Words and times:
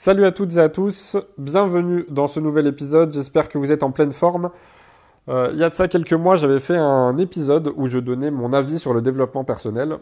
Salut 0.00 0.26
à 0.26 0.30
toutes 0.30 0.56
et 0.58 0.60
à 0.60 0.68
tous, 0.68 1.16
bienvenue 1.38 2.06
dans 2.08 2.28
ce 2.28 2.38
nouvel 2.38 2.68
épisode, 2.68 3.12
j'espère 3.12 3.48
que 3.48 3.58
vous 3.58 3.72
êtes 3.72 3.82
en 3.82 3.90
pleine 3.90 4.12
forme. 4.12 4.50
Euh, 5.28 5.50
il 5.52 5.58
y 5.58 5.64
a 5.64 5.70
de 5.70 5.74
ça 5.74 5.88
quelques 5.88 6.12
mois, 6.12 6.36
j'avais 6.36 6.60
fait 6.60 6.76
un 6.76 7.18
épisode 7.18 7.72
où 7.74 7.88
je 7.88 7.98
donnais 7.98 8.30
mon 8.30 8.52
avis 8.52 8.78
sur 8.78 8.94
le 8.94 9.02
développement 9.02 9.42
personnel, 9.42 9.98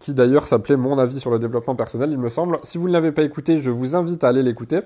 qui 0.00 0.14
d'ailleurs 0.14 0.46
s'appelait 0.46 0.78
Mon 0.78 0.98
avis 0.98 1.20
sur 1.20 1.30
le 1.30 1.38
développement 1.38 1.74
personnel, 1.74 2.12
il 2.12 2.18
me 2.18 2.30
semble. 2.30 2.58
Si 2.62 2.78
vous 2.78 2.88
ne 2.88 2.94
l'avez 2.94 3.12
pas 3.12 3.24
écouté, 3.24 3.58
je 3.58 3.68
vous 3.68 3.94
invite 3.94 4.24
à 4.24 4.28
aller 4.28 4.42
l'écouter. 4.42 4.80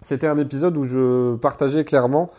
C'était 0.00 0.28
un 0.28 0.36
épisode 0.36 0.76
où 0.76 0.84
je 0.84 1.34
partageais 1.34 1.82
clairement 1.82 2.30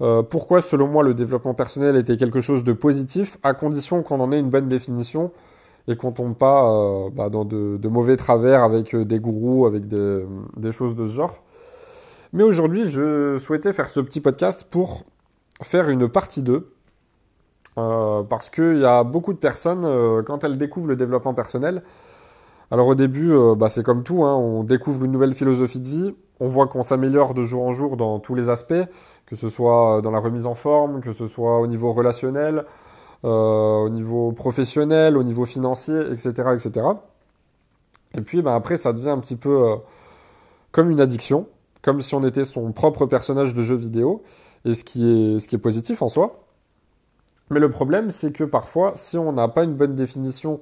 euh, 0.00 0.22
pourquoi, 0.22 0.62
selon 0.62 0.88
moi, 0.88 1.02
le 1.02 1.12
développement 1.12 1.52
personnel 1.52 1.96
était 1.96 2.16
quelque 2.16 2.40
chose 2.40 2.64
de 2.64 2.72
positif, 2.72 3.36
à 3.42 3.52
condition 3.52 4.02
qu'on 4.02 4.20
en 4.20 4.32
ait 4.32 4.40
une 4.40 4.48
bonne 4.48 4.68
définition 4.68 5.32
et 5.88 5.96
qu'on 5.96 6.12
tombe 6.12 6.36
pas 6.36 6.70
euh, 6.70 7.10
bah, 7.10 7.28
dans 7.28 7.44
de, 7.44 7.88
mauvais 7.88 8.16
travers 8.16 8.62
avec 8.62 8.94
euh, 8.94 9.04
des 9.04 9.18
gourous, 9.18 9.66
avec 9.66 9.88
des, 9.88 10.72
choses 10.72 10.94
de 10.94 11.06
ce 11.06 11.12
genre. 11.12 11.42
Mais 12.32 12.42
aujourd'hui, 12.42 12.88
je 12.88 13.38
souhaitais 13.38 13.72
faire 13.72 13.90
ce 13.90 14.00
petit 14.00 14.20
podcast 14.20 14.66
pour 14.70 15.04
faire 15.62 15.88
une 15.88 16.08
partie 16.08 16.42
2. 16.42 16.68
Euh, 17.78 18.22
parce 18.24 18.50
qu'il 18.50 18.78
y 18.78 18.84
a 18.84 19.02
beaucoup 19.02 19.32
de 19.32 19.38
personnes, 19.38 19.86
quand 20.24 20.44
elles 20.44 20.58
découvrent 20.58 20.88
le 20.88 20.96
développement 20.96 21.32
personnel, 21.32 21.82
alors 22.70 22.86
au 22.86 22.94
début, 22.94 23.34
bah, 23.56 23.68
c'est 23.68 23.82
comme 23.82 24.02
tout, 24.02 24.24
hein, 24.24 24.34
on 24.34 24.62
découvre 24.62 25.04
une 25.04 25.12
nouvelle 25.12 25.34
philosophie 25.34 25.80
de 25.80 25.88
vie, 25.88 26.14
on 26.40 26.48
voit 26.48 26.66
qu'on 26.66 26.82
s'améliore 26.82 27.34
de 27.34 27.44
jour 27.44 27.62
en 27.64 27.72
jour 27.72 27.96
dans 27.96 28.18
tous 28.18 28.34
les 28.34 28.50
aspects, 28.50 28.74
que 29.26 29.36
ce 29.36 29.48
soit 29.48 30.00
dans 30.02 30.10
la 30.10 30.18
remise 30.18 30.46
en 30.46 30.54
forme, 30.54 31.00
que 31.00 31.12
ce 31.12 31.26
soit 31.26 31.60
au 31.60 31.66
niveau 31.66 31.92
relationnel, 31.92 32.64
au 33.22 33.88
niveau 33.88 34.32
professionnel, 34.32 35.16
au 35.16 35.22
niveau 35.22 35.44
financier, 35.44 36.00
etc., 36.10 36.30
etc. 36.54 36.86
Et 38.14 38.20
puis 38.20 38.42
ben, 38.42 38.54
après, 38.54 38.76
ça 38.76 38.92
devient 38.92 39.10
un 39.10 39.18
petit 39.18 39.36
peu 39.36 39.70
euh, 39.70 39.76
comme 40.70 40.90
une 40.90 41.00
addiction, 41.00 41.46
comme 41.82 42.00
si 42.00 42.14
on 42.14 42.24
était 42.24 42.44
son 42.44 42.72
propre 42.72 43.06
personnage 43.06 43.54
de 43.54 43.62
jeu 43.62 43.76
vidéo, 43.76 44.22
et 44.64 44.74
ce 44.74 44.84
qui 44.84 45.08
est, 45.10 45.40
ce 45.40 45.48
qui 45.48 45.56
est 45.56 45.58
positif 45.58 46.02
en 46.02 46.08
soi. 46.08 46.44
Mais 47.50 47.60
le 47.60 47.70
problème, 47.70 48.10
c'est 48.10 48.32
que 48.32 48.44
parfois, 48.44 48.92
si 48.94 49.18
on 49.18 49.32
n'a 49.32 49.48
pas 49.48 49.64
une 49.64 49.74
bonne 49.74 49.94
définition 49.94 50.60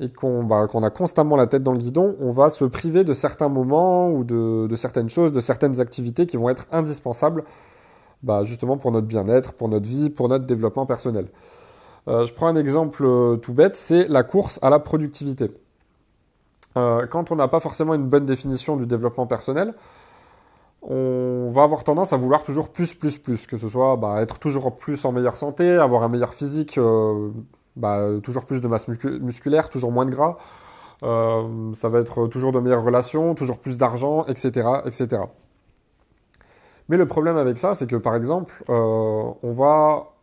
et 0.00 0.08
qu'on 0.08 0.42
bah, 0.42 0.66
a 0.82 0.90
constamment 0.90 1.36
la 1.36 1.46
tête 1.46 1.62
dans 1.62 1.72
le 1.72 1.78
guidon, 1.78 2.16
on 2.20 2.32
va 2.32 2.50
se 2.50 2.64
priver 2.64 3.04
de 3.04 3.14
certains 3.14 3.48
moments 3.48 4.10
ou 4.10 4.24
de, 4.24 4.66
de 4.66 4.76
certaines 4.76 5.08
choses, 5.08 5.32
de 5.32 5.40
certaines 5.40 5.80
activités 5.80 6.26
qui 6.26 6.36
vont 6.36 6.48
être 6.48 6.66
indispensables 6.72 7.44
bah, 8.22 8.42
justement 8.44 8.76
pour 8.76 8.90
notre 8.90 9.06
bien-être, 9.06 9.52
pour 9.52 9.68
notre 9.68 9.88
vie, 9.88 10.10
pour 10.10 10.28
notre 10.28 10.46
développement 10.46 10.86
personnel. 10.86 11.26
Euh, 12.06 12.26
je 12.26 12.34
prends 12.34 12.48
un 12.48 12.56
exemple 12.56 13.04
euh, 13.04 13.36
tout 13.36 13.54
bête, 13.54 13.76
c'est 13.76 14.06
la 14.08 14.22
course 14.22 14.58
à 14.62 14.70
la 14.70 14.78
productivité. 14.78 15.50
Euh, 16.76 17.06
quand 17.06 17.30
on 17.30 17.36
n'a 17.36 17.48
pas 17.48 17.60
forcément 17.60 17.94
une 17.94 18.08
bonne 18.08 18.26
définition 18.26 18.76
du 18.76 18.86
développement 18.86 19.26
personnel, 19.26 19.74
on 20.82 21.50
va 21.50 21.62
avoir 21.62 21.82
tendance 21.82 22.12
à 22.12 22.18
vouloir 22.18 22.44
toujours 22.44 22.68
plus, 22.70 22.92
plus, 22.92 23.16
plus, 23.16 23.46
que 23.46 23.56
ce 23.56 23.68
soit 23.70 23.96
bah, 23.96 24.20
être 24.20 24.38
toujours 24.38 24.76
plus 24.76 25.02
en 25.06 25.12
meilleure 25.12 25.38
santé, 25.38 25.76
avoir 25.76 26.02
un 26.02 26.08
meilleur 26.08 26.34
physique, 26.34 26.78
bah, 27.74 28.02
toujours 28.22 28.44
plus 28.44 28.60
de 28.60 28.68
masse 28.68 28.86
musculaire, 28.86 29.70
toujours 29.70 29.92
moins 29.92 30.04
de 30.04 30.10
gras, 30.10 30.36
ça 31.00 31.88
va 31.88 32.00
être 32.00 32.26
toujours 32.26 32.52
de 32.52 32.60
meilleures 32.60 32.84
relations, 32.84 33.34
toujours 33.34 33.60
plus 33.60 33.78
d'argent, 33.78 34.26
etc., 34.26 34.68
etc. 34.84 35.22
Mais 36.90 36.98
le 36.98 37.06
problème 37.06 37.38
avec 37.38 37.56
ça, 37.56 37.72
c'est 37.72 37.86
que 37.86 37.96
par 37.96 38.14
exemple, 38.14 38.62
on 38.68 39.52
va 39.52 40.13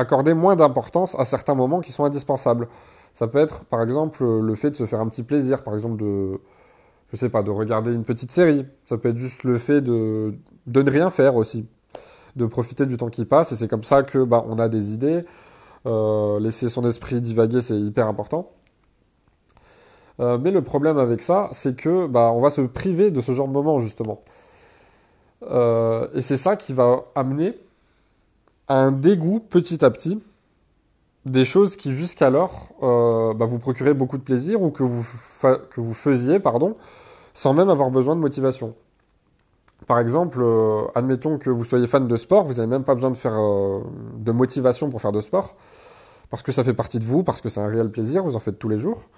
accorder 0.00 0.34
moins 0.34 0.56
d'importance 0.56 1.14
à 1.18 1.24
certains 1.24 1.54
moments 1.54 1.80
qui 1.80 1.92
sont 1.92 2.04
indispensables. 2.04 2.68
Ça 3.14 3.26
peut 3.26 3.38
être, 3.38 3.64
par 3.64 3.82
exemple, 3.82 4.24
le 4.24 4.54
fait 4.54 4.70
de 4.70 4.74
se 4.76 4.86
faire 4.86 5.00
un 5.00 5.08
petit 5.08 5.22
plaisir, 5.22 5.62
par 5.62 5.74
exemple 5.74 6.02
de, 6.02 6.40
je 7.12 7.16
sais 7.16 7.28
pas, 7.28 7.42
de 7.42 7.50
regarder 7.50 7.92
une 7.92 8.04
petite 8.04 8.30
série. 8.30 8.66
Ça 8.86 8.98
peut 8.98 9.10
être 9.10 9.18
juste 9.18 9.44
le 9.44 9.58
fait 9.58 9.80
de, 9.80 10.34
ne 10.66 10.90
rien 10.90 11.10
faire 11.10 11.36
aussi, 11.36 11.66
de 12.36 12.46
profiter 12.46 12.86
du 12.86 12.96
temps 12.96 13.10
qui 13.10 13.24
passe. 13.24 13.52
Et 13.52 13.56
c'est 13.56 13.68
comme 13.68 13.84
ça 13.84 14.02
que, 14.02 14.24
bah, 14.24 14.44
on 14.48 14.58
a 14.58 14.68
des 14.68 14.94
idées. 14.94 15.24
Euh, 15.86 16.38
laisser 16.40 16.68
son 16.68 16.86
esprit 16.86 17.20
divaguer, 17.20 17.60
c'est 17.60 17.78
hyper 17.78 18.06
important. 18.06 18.52
Euh, 20.20 20.38
mais 20.38 20.50
le 20.50 20.62
problème 20.62 20.98
avec 20.98 21.22
ça, 21.22 21.48
c'est 21.52 21.76
que, 21.76 22.06
bah, 22.06 22.30
on 22.34 22.40
va 22.40 22.50
se 22.50 22.60
priver 22.60 23.10
de 23.10 23.20
ce 23.20 23.32
genre 23.32 23.48
de 23.48 23.52
moment 23.52 23.78
justement. 23.80 24.22
Euh, 25.42 26.08
et 26.14 26.22
c'est 26.22 26.36
ça 26.36 26.56
qui 26.56 26.74
va 26.74 27.04
amener 27.14 27.58
un 28.70 28.92
dégoût 28.92 29.40
petit 29.40 29.84
à 29.84 29.90
petit 29.90 30.22
des 31.26 31.44
choses 31.44 31.76
qui 31.76 31.92
jusqu'alors 31.92 32.68
euh, 32.82 33.34
bah, 33.34 33.44
vous 33.44 33.58
procuraient 33.58 33.94
beaucoup 33.94 34.16
de 34.16 34.22
plaisir 34.22 34.62
ou 34.62 34.70
que 34.70 34.84
vous, 34.84 35.94
faisiez 35.94 36.38
pardon, 36.38 36.76
sans 37.34 37.52
même 37.52 37.68
avoir 37.68 37.90
besoin 37.90 38.14
de 38.14 38.20
motivation. 38.20 38.74
Par 39.86 39.98
exemple, 39.98 40.38
euh, 40.40 40.82
admettons 40.94 41.36
que 41.38 41.50
vous 41.50 41.64
soyez 41.64 41.86
fan 41.86 42.06
de 42.06 42.16
sport, 42.16 42.44
vous 42.44 42.54
n'avez 42.54 42.68
même 42.68 42.84
pas 42.84 42.94
besoin 42.94 43.10
de 43.10 43.16
faire 43.16 43.38
euh, 43.38 43.80
de 44.16 44.30
motivation 44.30 44.88
pour 44.88 45.00
faire 45.00 45.12
de 45.12 45.20
sport, 45.20 45.56
parce 46.30 46.42
que 46.42 46.52
ça 46.52 46.62
fait 46.62 46.74
partie 46.74 47.00
de 47.00 47.04
vous, 47.04 47.24
parce 47.24 47.40
que 47.40 47.48
c'est 47.48 47.60
un 47.60 47.68
réel 47.68 47.90
plaisir, 47.90 48.22
vous 48.22 48.36
en 48.36 48.40
faites 48.40 48.58
tous 48.58 48.68
les 48.68 48.78
jours. 48.78 49.08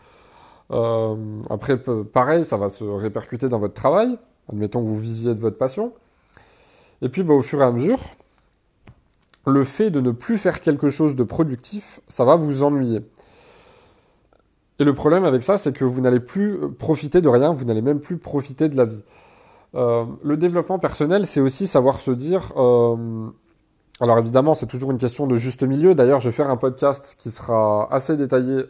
après, 1.51 1.77
pareil, 2.11 2.45
ça 2.45 2.57
va 2.57 2.71
se 2.71 2.85
répercuter 2.85 3.49
dans 3.49 3.59
votre 3.59 3.75
travail, 3.75 4.19
admettons 4.49 4.81
que 4.83 4.89
vous 4.89 4.99
visiez 4.99 5.35
de 5.35 5.41
votre 5.41 5.59
passion. 5.59 5.93
Et 7.03 7.09
puis, 7.11 7.23
bah, 7.23 7.35
au 7.35 7.43
fur 7.43 7.61
et 7.61 7.65
à 7.65 7.73
mesure, 7.73 8.01
le 9.47 9.65
fait 9.65 9.91
de 9.91 10.01
ne 10.01 10.11
plus 10.11 10.39
faire 10.39 10.61
quelque 10.61 10.91
chose 10.91 11.17
de 11.17 11.25
productif, 11.25 12.01
ça 12.09 12.25
va 12.25 12.37
vous 12.37 12.63
ennuyer. 12.63 13.01
Et 14.79 14.85
le 14.85 14.95
problème 14.95 15.25
avec 15.25 15.43
ça, 15.43 15.57
c'est 15.57 15.73
que 15.73 15.85
vous 15.85 16.01
n'allez 16.01 16.21
plus 16.21 16.59
profiter 16.79 17.21
de 17.21 17.29
rien, 17.29 17.53
vous 17.53 17.65
n'allez 17.65 17.83
même 17.83 18.01
plus 18.01 18.19
profiter 18.19 18.69
de 18.69 18.77
la 18.77 18.85
vie. 18.85 19.03
Euh, 19.75 20.05
le 20.23 20.37
développement 20.37 20.79
personnel, 20.79 21.27
c'est 21.27 21.41
aussi 21.41 21.67
savoir 21.67 22.01
se 22.01 22.11
dire... 22.11 22.53
Euh, 22.57 23.29
alors 24.01 24.19
évidemment, 24.19 24.55
c'est 24.55 24.67
toujours 24.67 24.91
une 24.91 24.99
question 24.99 25.27
de 25.27 25.37
juste 25.37 25.63
milieu. 25.63 25.95
D'ailleurs, 25.95 26.21
je 26.21 26.29
vais 26.29 26.35
faire 26.35 26.51
un 26.51 26.57
podcast 26.57 27.15
qui 27.19 27.31
sera 27.31 27.93
assez 27.93 28.17
détaillé 28.17 28.65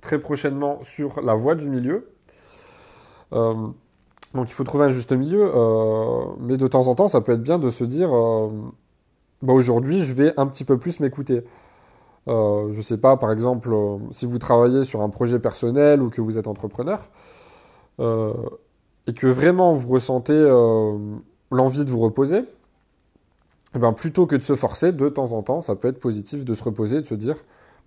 très 0.00 0.18
prochainement 0.18 0.80
sur 0.82 1.20
la 1.20 1.34
voie 1.34 1.54
du 1.54 1.68
milieu. 1.68 2.08
Euh, 3.32 3.54
donc 4.34 4.50
il 4.50 4.52
faut 4.52 4.64
trouver 4.64 4.86
un 4.86 4.90
juste 4.90 5.12
milieu, 5.12 5.52
mais 6.40 6.56
de 6.56 6.66
temps 6.66 6.88
en 6.88 6.94
temps, 6.94 7.06
ça 7.06 7.20
peut 7.20 7.32
être 7.32 7.42
bien 7.42 7.58
de 7.58 7.70
se 7.70 7.84
dire 7.84 8.10
bah 9.42 9.52
aujourd'hui, 9.52 9.98
je 10.04 10.14
vais 10.14 10.32
un 10.38 10.46
petit 10.46 10.64
peu 10.64 10.78
plus 10.78 11.00
m'écouter. 11.00 11.44
Euh, 12.28 12.72
je 12.72 12.80
sais 12.80 12.98
pas, 12.98 13.16
par 13.16 13.32
exemple, 13.32 13.70
euh, 13.72 13.98
si 14.10 14.26
vous 14.26 14.38
travaillez 14.38 14.84
sur 14.84 15.02
un 15.02 15.08
projet 15.08 15.38
personnel 15.40 16.02
ou 16.02 16.10
que 16.10 16.20
vous 16.20 16.38
êtes 16.38 16.46
entrepreneur, 16.46 17.00
euh, 18.00 18.32
et 19.06 19.14
que 19.14 19.26
vraiment 19.26 19.72
vous 19.72 19.88
ressentez 19.92 20.32
l'envie 21.50 21.84
de 21.84 21.90
vous 21.90 22.00
reposer, 22.00 22.38
et 23.74 23.76
eh 23.76 23.78
ben, 23.78 23.92
plutôt 23.94 24.26
que 24.26 24.36
de 24.36 24.42
se 24.42 24.54
forcer, 24.54 24.92
de 24.92 25.08
temps 25.08 25.32
en 25.32 25.42
temps, 25.42 25.62
ça 25.62 25.76
peut 25.76 25.88
être 25.88 25.98
positif 26.00 26.44
de 26.44 26.54
se 26.54 26.62
reposer, 26.62 27.00
de 27.00 27.06
se 27.06 27.14
dire, 27.14 27.36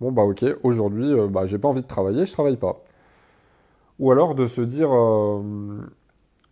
bon 0.00 0.10
bah 0.12 0.22
ok, 0.24 0.44
aujourd'hui, 0.64 1.14
bah, 1.30 1.46
j'ai 1.46 1.58
pas 1.58 1.68
envie 1.68 1.82
de 1.82 1.86
travailler, 1.86 2.26
je 2.26 2.32
travaille 2.32 2.56
pas. 2.56 2.82
Ou 3.98 4.10
alors 4.10 4.34
de 4.34 4.46
se 4.46 4.60
dire, 4.60 4.90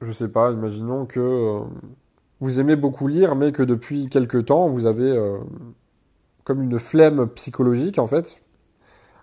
je 0.01 0.13
sais 0.13 0.29
pas, 0.29 0.53
imaginons 0.53 1.05
que 1.07 1.61
vous 2.45 2.61
aimez 2.61 2.77
beaucoup 2.77 3.09
lire, 3.09 3.37
mais 3.37 3.53
que 3.53 3.63
depuis 3.63 4.09
quelques 4.09 4.45
temps, 4.45 4.69
vous 4.69 4.85
avez 4.85 5.11
euh, 5.11 5.39
comme 6.45 6.63
une 6.63 6.79
flemme 6.79 7.27
psychologique, 7.31 7.99
en 7.99 8.07
fait. 8.07 8.43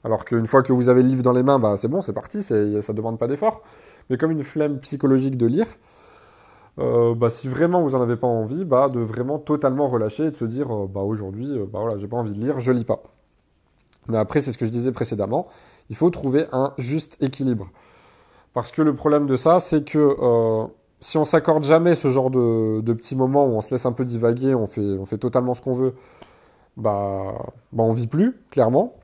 Alors 0.04 0.26
qu'une 0.26 0.48
fois 0.48 0.64
que 0.64 0.74
vous 0.74 0.90
avez 0.90 1.04
le 1.04 1.10
livre 1.10 1.22
dans 1.22 1.32
les 1.32 1.44
mains, 1.44 1.60
bah, 1.60 1.78
c'est 1.78 1.88
bon, 1.88 2.02
c'est 2.02 2.14
parti, 2.14 2.42
ça 2.42 2.94
demande 2.94 3.20
pas 3.20 3.28
d'effort. 3.28 3.62
Mais 4.10 4.18
comme 4.18 4.32
une 4.32 4.44
flemme 4.44 4.80
psychologique 4.80 5.38
de 5.38 5.46
lire, 5.46 5.68
euh, 6.80 7.14
bah, 7.14 7.30
si 7.30 7.48
vraiment 7.48 7.84
vous 7.84 7.92
n'en 7.92 8.02
avez 8.02 8.16
pas 8.16 8.26
envie, 8.26 8.66
bah, 8.66 8.90
de 8.90 9.00
vraiment 9.00 9.38
totalement 9.38 9.88
relâcher 9.88 10.26
et 10.26 10.32
de 10.32 10.36
se 10.36 10.46
dire, 10.46 10.76
euh, 10.76 10.88
bah, 10.88 11.02
aujourd'hui, 11.02 11.60
bah, 11.72 11.82
voilà, 11.82 11.98
j'ai 11.98 12.08
pas 12.08 12.18
envie 12.18 12.32
de 12.32 12.44
lire, 12.44 12.60
je 12.60 12.72
lis 12.72 12.86
pas. 12.86 13.04
Mais 14.08 14.18
après, 14.18 14.42
c'est 14.42 14.52
ce 14.52 14.58
que 14.58 14.66
je 14.66 14.72
disais 14.72 14.92
précédemment, 14.92 15.46
il 15.92 15.96
faut 15.96 16.10
trouver 16.10 16.48
un 16.54 16.74
juste 16.80 17.18
équilibre. 17.22 17.70
Parce 18.56 18.72
que 18.72 18.82
le 18.82 18.96
problème 18.96 19.28
de 19.28 19.36
ça, 19.36 19.60
c'est 19.60 19.88
que 19.88 20.18
si 21.02 21.18
on 21.18 21.26
s'accorde 21.26 21.64
jamais 21.64 21.96
ce 21.96 22.10
genre 22.10 22.30
de, 22.30 22.94
petits 22.94 23.16
moments 23.16 23.46
où 23.48 23.52
on 23.52 23.62
se 23.62 23.74
laisse 23.74 23.86
un 23.86 23.92
peu 23.92 24.06
divaguer, 24.06 24.56
on 24.56 24.68
fait, 24.68 25.18
totalement 25.18 25.56
ce 25.56 25.62
qu'on 25.62 25.74
veut, 25.74 25.96
bah, 26.78 27.36
bah 27.74 27.84
on 27.84 27.92
vit 27.92 28.08
plus, 28.08 28.38
clairement. 28.52 28.96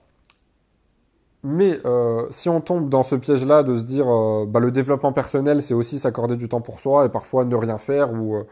Mais 1.43 1.79
euh, 1.85 2.27
si 2.29 2.49
on 2.49 2.61
tombe 2.61 2.89
dans 2.89 3.03
ce 3.03 3.15
piège-là 3.15 3.63
de 3.63 3.75
se 3.75 3.83
dire 3.83 4.07
euh, 4.09 4.45
bah, 4.47 4.59
le 4.59 4.71
développement 4.71 5.13
personnel, 5.13 5.63
c'est 5.63 5.73
aussi 5.73 5.99
s'accorder 5.99 6.35
du 6.35 6.49
temps 6.49 6.61
pour 6.61 6.79
soi 6.79 7.05
et 7.05 7.09
parfois 7.09 7.45
ne 7.45 7.55
rien 7.55 7.77
faire 7.77 8.11
ou, 8.13 8.35
euh, 8.35 8.43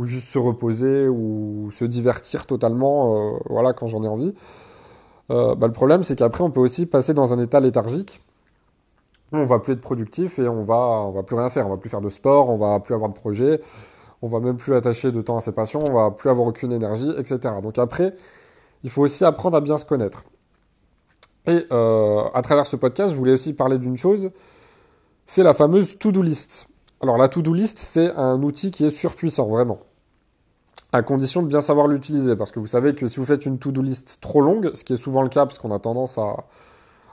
juste 0.00 0.28
se 0.28 0.38
reposer 0.38 1.08
ou 1.08 1.70
se 1.72 1.84
divertir 1.84 2.46
totalement, 2.46 3.38
voilà, 3.50 3.72
quand 3.72 3.86
j'en 3.88 4.02
ai 4.04 4.08
envie. 4.08 4.34
Bah, 5.28 5.56
le 5.60 5.72
problème, 5.72 6.04
c'est 6.04 6.16
qu'après, 6.16 6.44
on 6.44 6.50
peut 6.50 6.60
aussi 6.60 6.86
passer 6.86 7.14
dans 7.14 7.34
un 7.34 7.38
état 7.40 7.60
léthargique 7.60 8.22
on 9.32 9.44
va 9.44 9.58
plus 9.58 9.74
être 9.74 9.80
productif 9.80 10.38
et 10.38 10.48
on 10.48 10.62
va, 10.62 11.10
va 11.14 11.22
plus 11.22 11.36
rien 11.36 11.50
faire. 11.50 11.66
On 11.66 11.70
va 11.70 11.76
plus 11.76 11.90
faire 11.90 12.00
de 12.00 12.10
sport, 12.10 12.50
on 12.50 12.56
va 12.56 12.80
plus 12.80 12.94
avoir 12.94 13.10
de 13.10 13.14
projet, 13.14 13.60
on 14.22 14.28
va 14.28 14.40
même 14.40 14.56
plus 14.56 14.74
attacher 14.74 15.12
de 15.12 15.20
temps 15.20 15.36
à 15.36 15.40
ses 15.40 15.52
passions, 15.52 15.80
on 15.88 15.92
va 15.92 16.10
plus 16.10 16.30
avoir 16.30 16.48
aucune 16.48 16.72
énergie, 16.72 17.12
etc. 17.18 17.54
Donc 17.62 17.78
après, 17.78 18.14
il 18.84 18.90
faut 18.90 19.02
aussi 19.02 19.24
apprendre 19.24 19.56
à 19.56 19.60
bien 19.60 19.78
se 19.78 19.84
connaître. 19.84 20.24
Et 21.46 21.66
euh, 21.72 22.24
à 22.34 22.42
travers 22.42 22.66
ce 22.66 22.76
podcast, 22.76 23.14
je 23.14 23.18
voulais 23.18 23.32
aussi 23.32 23.54
parler 23.54 23.78
d'une 23.78 23.96
chose, 23.96 24.30
c'est 25.26 25.42
la 25.42 25.54
fameuse 25.54 25.98
to-do 25.98 26.22
list. 26.22 26.66
Alors 27.00 27.16
la 27.16 27.28
to-do 27.28 27.54
list, 27.54 27.78
c'est 27.78 28.10
un 28.16 28.42
outil 28.42 28.70
qui 28.70 28.84
est 28.84 28.90
surpuissant, 28.90 29.46
vraiment. 29.48 29.80
À 30.92 31.02
condition 31.02 31.42
de 31.42 31.48
bien 31.48 31.60
savoir 31.60 31.86
l'utiliser, 31.86 32.34
parce 32.34 32.50
que 32.50 32.60
vous 32.60 32.66
savez 32.66 32.94
que 32.94 33.06
si 33.08 33.20
vous 33.20 33.26
faites 33.26 33.46
une 33.46 33.58
to-do 33.58 33.82
list 33.82 34.18
trop 34.20 34.40
longue, 34.40 34.72
ce 34.74 34.84
qui 34.84 34.94
est 34.94 34.96
souvent 34.96 35.22
le 35.22 35.28
cas, 35.28 35.46
parce 35.46 35.58
qu'on 35.58 35.70
a 35.70 35.78
tendance 35.78 36.18
à, 36.18 36.44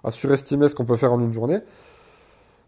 surestimer 0.10 0.68
ce 0.68 0.76
qu'on 0.76 0.86
peut 0.86 0.98
faire 0.98 1.14
en 1.14 1.20
une 1.20 1.32
journée, 1.34 1.60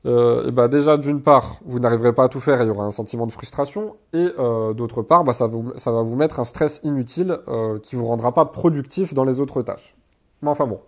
euh, 0.08 0.48
et 0.48 0.52
bah 0.52 0.68
déjà 0.68 0.98
d'une 0.98 1.22
part, 1.22 1.60
vous 1.66 1.80
n'arriverez 1.80 2.14
pas 2.14 2.24
à 2.24 2.30
tout 2.30 2.40
faire 2.40 2.62
et 2.62 2.64
il 2.64 2.68
y 2.68 2.72
aura 2.72 2.86
un 2.86 2.92
sentiment 2.92 3.28
de 3.28 3.32
frustration, 3.32 3.98
et 4.14 4.32
euh, 4.40 4.74
d'autre 4.74 5.02
part, 5.04 5.24
bah, 5.24 5.34
ça, 5.34 5.48
va 5.48 6.02
vous 6.02 6.16
mettre 6.16 6.40
un 6.40 6.44
stress 6.44 6.80
inutile 6.84 7.38
euh, 7.48 7.78
qui 7.80 7.96
vous 7.96 8.06
rendra 8.06 8.34
pas 8.34 8.46
productif 8.46 9.14
dans 9.14 9.24
les 9.24 9.42
autres 9.42 9.62
tâches. 9.62 9.96
Mais 10.42 10.50
enfin 10.50 10.68
bon. 10.68 10.80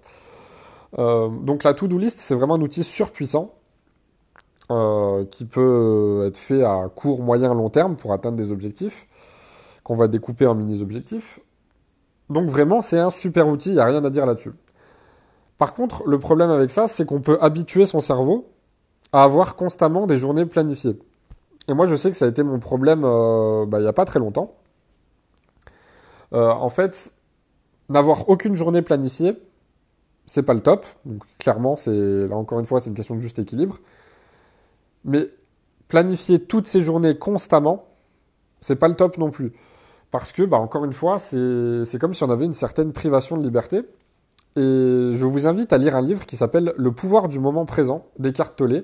donc 1.44 1.64
la 1.64 1.74
to-do 1.74 1.98
list, 1.98 2.20
c'est 2.20 2.36
vraiment 2.36 2.56
un 2.56 2.62
outil 2.62 2.84
surpuissant 2.84 3.54
euh, 4.72 5.26
qui 5.26 5.46
peut 5.46 6.26
être 6.28 6.38
fait 6.38 6.64
à 6.64 6.88
court, 6.94 7.24
moyen, 7.24 7.56
long 7.56 7.72
terme 7.72 7.96
pour 7.96 8.14
atteindre 8.14 8.38
des 8.38 8.52
objectifs 8.52 9.08
qu'on 9.84 9.96
va 9.96 10.08
découper 10.08 10.46
en 10.46 10.54
mini-objectifs. 10.54 11.40
Donc 12.30 12.48
vraiment, 12.50 12.82
c'est 12.82 13.00
un 13.00 13.10
super 13.10 13.48
outil, 13.48 13.70
il 13.70 13.76
n'y 13.76 13.80
a 13.80 13.86
rien 13.86 14.06
à 14.06 14.12
dire 14.12 14.28
là-dessus. 14.28 14.52
Par 15.58 15.74
contre, 15.74 16.04
le 16.06 16.20
problème 16.20 16.52
avec 16.52 16.70
ça, 16.70 16.88
c'est 16.88 17.04
qu'on 17.04 17.20
peut 17.20 17.40
habituer 17.42 17.86
son 17.86 18.00
cerveau 18.00 18.48
à 19.12 19.24
avoir 19.24 19.56
constamment 19.56 20.08
des 20.08 20.18
journées 20.18 20.46
planifiées. 20.46 20.98
Et 21.68 21.74
moi, 21.74 21.86
je 21.86 21.96
sais 21.96 22.12
que 22.12 22.18
ça 22.18 22.26
a 22.26 22.28
été 22.28 22.44
mon 22.44 22.60
problème 22.60 23.04
euh, 23.04 23.66
bah, 23.66 23.80
il 23.80 23.84
n'y 23.84 23.88
a 23.88 23.94
pas 23.94 24.06
très 24.06 24.20
longtemps. 24.20 24.56
Euh, 26.34 26.50
en 26.50 26.70
fait, 26.70 27.12
n'avoir 27.90 28.30
aucune 28.30 28.56
journée 28.56 28.82
planifiée, 28.82 29.38
c'est 30.26 30.44
pas 30.44 30.54
le 30.54 30.62
top. 30.62 30.86
Donc, 31.06 31.24
clairement, 31.38 31.76
c'est 31.76 32.28
là 32.28 32.36
encore 32.36 32.60
une 32.60 32.66
fois, 32.66 32.80
c'est 32.80 32.90
une 32.90 32.96
question 32.96 33.16
de 33.16 33.22
juste 33.22 33.40
équilibre. 33.40 33.78
Mais 35.06 35.30
planifier 35.88 36.40
toutes 36.40 36.68
ces 36.68 36.82
journées 36.82 37.18
constamment, 37.18 37.86
c'est 38.62 38.76
pas 38.76 38.88
le 38.88 38.96
top 38.96 39.18
non 39.18 39.32
plus. 39.32 39.54
Parce 40.12 40.32
que, 40.32 40.44
bah, 40.44 40.58
encore 40.58 40.86
une 40.86 40.94
fois, 40.94 41.20
c'est 41.20 42.00
comme 42.00 42.14
si 42.14 42.24
on 42.24 42.30
avait 42.30 42.46
une 42.46 42.54
certaine 42.54 42.94
privation 42.94 43.38
de 43.38 43.44
liberté. 43.44 43.82
Et 44.60 45.16
je 45.16 45.26
vous 45.26 45.48
invite 45.48 45.72
à 45.72 45.78
lire 45.78 45.96
un 45.96 46.02
livre 46.02 46.26
qui 46.26 46.36
s'appelle 46.36 46.74
Le 46.76 46.92
pouvoir 46.92 47.30
du 47.30 47.40
moment 47.40 47.66
présent 47.66 48.08
d'Eckhart 48.20 48.56
Tolle. 48.56 48.84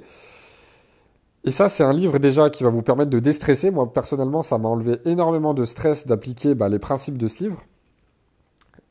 Et 1.43 1.51
ça, 1.51 1.67
c'est 1.67 1.83
un 1.83 1.91
livre 1.91 2.17
déjà 2.17 2.49
qui 2.49 2.63
va 2.63 2.69
vous 2.69 2.81
permettre 2.81 3.11
de 3.11 3.19
déstresser. 3.19 3.71
Moi, 3.71 3.91
personnellement, 3.91 4.41
ça 4.41 4.57
m'a 4.57 4.69
enlevé 4.69 4.99
énormément 5.03 5.53
de 5.53 5.65
stress 5.65 6.07
d'appliquer 6.07 6.55
bah, 6.55 6.69
les 6.69 6.79
principes 6.79 7.17
de 7.17 7.27
ce 7.27 7.43
livre. 7.43 7.61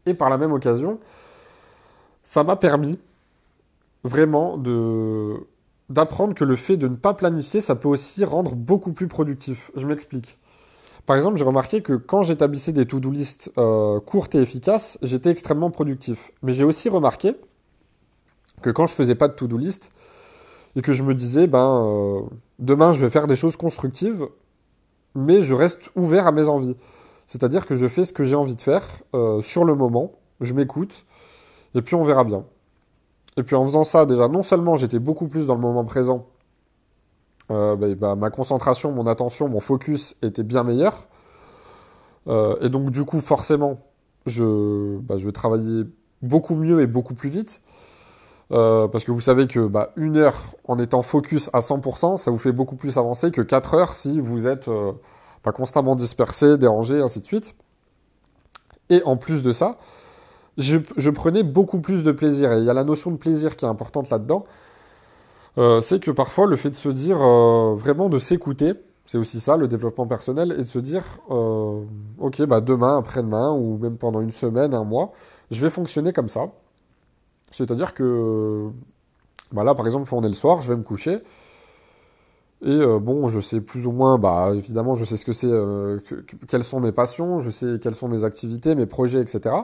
Et 0.05 0.13
par 0.13 0.29
la 0.29 0.37
même 0.37 0.53
occasion, 0.53 1.01
ça 2.23 2.45
m'a 2.45 2.57
permis 2.57 2.99
vraiment 4.03 4.59
d'apprendre 5.89 6.35
que 6.35 6.45
le 6.45 6.57
fait 6.57 6.77
de 6.77 6.89
ne 6.89 6.97
pas 6.97 7.15
planifier, 7.15 7.63
ça 7.63 7.77
peut 7.77 7.89
aussi 7.89 8.27
rendre 8.27 8.55
beaucoup 8.55 8.93
plus 8.93 9.09
productif. 9.09 9.71
Je 9.75 9.87
m'explique. 9.87 10.39
Par 11.07 11.17
exemple, 11.17 11.37
j'ai 11.37 11.45
remarqué 11.45 11.83
que 11.83 11.93
quand 11.93 12.23
j'établissais 12.23 12.73
des 12.73 12.87
to-do 12.87 13.11
list 13.11 13.51
euh, 13.59 14.01
courtes 14.01 14.35
et 14.35 14.41
efficaces, 14.41 14.99
j'étais 15.03 15.31
extrêmement 15.31 15.71
productif. 15.71 16.31
Mais 16.43 16.55
j'ai 16.55 16.65
aussi 16.65 16.89
remarqué 16.89 17.35
que 18.63 18.71
quand 18.71 18.87
je 18.87 18.95
faisais 18.95 19.15
pas 19.15 19.29
de 19.29 19.35
to-do 19.35 19.59
list 19.59 19.91
et 20.77 20.83
que 20.83 20.95
je 20.95 21.03
me 21.03 21.15
disais, 21.15 21.47
ben, 21.47 21.85
euh, 21.85 22.21
demain 22.59 22.93
je 22.93 23.05
vais 23.05 23.11
faire 23.11 23.27
des 23.27 23.37
choses 23.37 23.57
constructives, 23.57 24.27
mais 25.15 25.43
je 25.43 25.53
reste 25.55 25.91
ouvert 25.95 26.27
à 26.27 26.33
mes 26.33 26.49
envies. 26.49 26.77
C'est-à-dire 27.27 27.67
que 27.67 27.75
je 27.75 27.87
fais 27.87 28.07
ce 28.07 28.13
que 28.13 28.25
j'ai 28.25 28.35
envie 28.35 28.57
de 28.57 28.63
faire 28.63 28.87
euh, 29.15 29.43
sur 29.43 29.65
le 29.65 29.75
moment, 29.75 30.13
je 30.41 30.55
m'écoute, 30.55 31.05
et 31.75 31.83
puis 31.83 31.95
on 31.95 32.05
verra 32.05 32.25
bien. 32.25 32.45
Et 33.37 33.43
puis 33.43 33.57
en 33.57 33.65
faisant 33.65 33.85
ça, 33.85 34.07
déjà, 34.07 34.29
non 34.29 34.43
seulement 34.43 34.77
j'étais 34.77 34.99
beaucoup 34.99 35.29
plus 35.29 35.47
dans 35.47 35.55
le 35.55 35.61
moment 35.61 35.85
présent, 35.85 36.27
bah, 37.49 37.77
bah, 37.77 38.15
ma 38.15 38.31
concentration, 38.31 38.93
mon 38.93 39.07
attention, 39.07 39.49
mon 39.49 39.61
focus 39.61 40.17
était 40.23 40.43
bien 40.43 40.63
meilleur. 40.63 41.07
Euh, 42.27 42.57
et 42.61 42.69
donc 42.69 42.91
du 42.91 43.05
coup, 43.05 43.21
forcément, 43.21 43.81
je, 44.27 44.99
bah, 44.99 45.17
je 45.19 45.29
travaillais 45.31 45.85
beaucoup 46.23 46.57
mieux 46.57 46.81
et 46.81 46.87
beaucoup 46.87 47.15
plus 47.15 47.31
vite. 47.31 47.63
Euh, 48.53 48.89
parce 48.89 49.05
que 49.05 49.11
vous 49.11 49.23
savez 49.23 49.47
que 49.47 49.67
bah, 49.67 49.93
une 49.97 50.17
heure 50.17 50.55
en 50.69 50.79
étant 50.79 51.03
focus 51.03 51.49
à 51.53 51.61
100%, 51.61 52.19
ça 52.19 52.31
vous 52.31 52.39
fait 52.39 52.53
beaucoup 52.53 52.77
plus 52.77 52.99
avancer 52.99 53.31
que 53.31 53.41
4 53.41 53.75
heures 53.75 53.95
si 53.95 54.21
vous 54.21 54.47
êtes 54.47 54.69
constamment 55.53 55.95
dispersé, 55.95 56.57
dérangé, 56.57 57.01
ainsi 57.01 57.21
de 57.21 57.27
suite. 57.27 57.55
Et 58.91 59.03
en 59.05 59.17
plus 59.17 59.43
de 59.43 59.53
ça, 59.53 59.79
je, 60.59 61.11
prenais 61.11 61.43
beaucoup 61.43 61.81
plus 61.81 62.03
de 62.03 62.13
plaisir. 62.13 62.53
Et 62.53 62.59
il 62.59 62.65
y 62.65 62.71
a 62.71 62.75
la 62.75 62.85
notion 62.85 63.11
de 63.11 63.17
plaisir 63.17 63.57
qui 63.57 63.65
est 63.65 63.69
importante 63.69 64.11
là-dedans. 64.11 64.45
Euh, 65.57 65.81
c'est 65.81 66.01
que 66.01 66.11
parfois 66.11 66.47
le 66.47 66.57
fait 66.57 66.71
de 66.71 66.77
se 66.77 66.89
dire 66.89 67.19
euh, 67.23 67.75
vraiment 67.77 68.09
de 68.09 68.19
s'écouter, 68.19 68.73
c'est 69.07 69.19
aussi 69.19 69.39
ça 69.39 69.57
le 69.57 69.69
développement 69.69 70.07
personnel, 70.07 70.53
et 70.53 70.63
de 70.63 70.69
se 70.69 70.79
dire 70.79 71.05
euh, 71.31 71.83
ok 72.19 72.43
bah 72.47 72.61
demain, 72.61 72.99
après-demain, 72.99 73.53
ou 73.53 73.79
même 73.79 73.97
pendant 73.97 74.21
une 74.21 74.33
semaine, 74.33 74.75
un 74.75 74.85
mois, 74.85 75.13
je 75.51 75.61
vais 75.61 75.71
fonctionner 75.71 76.13
comme 76.13 76.29
ça. 76.29 76.49
C'est-à-dire 77.53 77.95
que 77.95 78.71
bah 79.53 79.65
là 79.65 79.75
par 79.75 79.87
exemple 79.87 80.13
on 80.15 80.23
est 80.25 80.29
le 80.29 80.35
soir, 80.35 80.63
je 80.63 80.73
vais 80.73 80.79
me 80.79 80.85
coucher. 80.85 81.21
Et 82.63 82.79
bon, 83.01 83.29
je 83.29 83.41
sais 83.41 83.61
plus 83.61 83.87
ou 83.87 83.93
moins, 83.93 84.17
bah 84.19 84.53
évidemment, 84.55 84.95
je 84.95 85.05
sais 85.05 85.19
ce 85.19 85.27
que 85.27 85.33
c'est, 85.33 85.51
quelles 86.49 86.65
sont 86.65 86.81
mes 86.81 86.93
passions, 86.93 87.41
je 87.41 87.51
sais 87.51 87.79
quelles 87.83 87.95
sont 87.95 88.09
mes 88.09 88.25
activités, 88.25 88.75
mes 88.75 88.87
projets, 88.87 89.21
etc. 89.21 89.55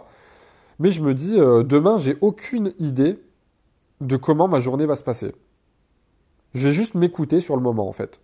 Mais 0.79 0.91
je 0.91 1.01
me 1.01 1.15
dis, 1.15 1.37
demain, 1.37 1.97
j'ai 1.99 2.19
aucune 2.21 2.75
idée 2.79 3.19
de 4.03 4.17
comment 4.17 4.49
ma 4.49 4.61
journée 4.61 4.85
va 4.85 4.97
se 4.97 5.05
passer. 5.05 5.33
Je 6.55 6.69
vais 6.69 6.73
juste 6.73 6.95
m'écouter 6.95 7.41
sur 7.41 7.57
le 7.57 7.63
moment, 7.63 7.89
en 7.89 7.93
fait. 7.93 8.21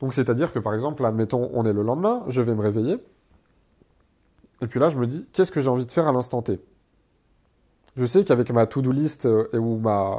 Donc, 0.00 0.14
c'est-à-dire 0.14 0.52
que, 0.52 0.58
par 0.58 0.74
exemple, 0.74 1.04
admettons, 1.04 1.50
on 1.54 1.64
est 1.64 1.72
le 1.72 1.82
lendemain, 1.82 2.24
je 2.28 2.42
vais 2.42 2.54
me 2.54 2.60
réveiller. 2.60 2.98
Et 4.60 4.66
puis 4.66 4.80
là, 4.80 4.88
je 4.88 4.96
me 4.96 5.06
dis, 5.06 5.26
qu'est-ce 5.32 5.52
que 5.52 5.60
j'ai 5.60 5.68
envie 5.68 5.86
de 5.86 5.92
faire 5.92 6.06
à 6.06 6.12
l'instant 6.12 6.42
T? 6.42 6.60
Je 7.96 8.04
sais 8.04 8.24
qu'avec 8.24 8.50
ma 8.50 8.66
to-do 8.66 8.90
list 8.90 9.26
euh, 9.26 9.48
et 9.52 9.58
ou 9.58 9.78
ma, 9.78 10.18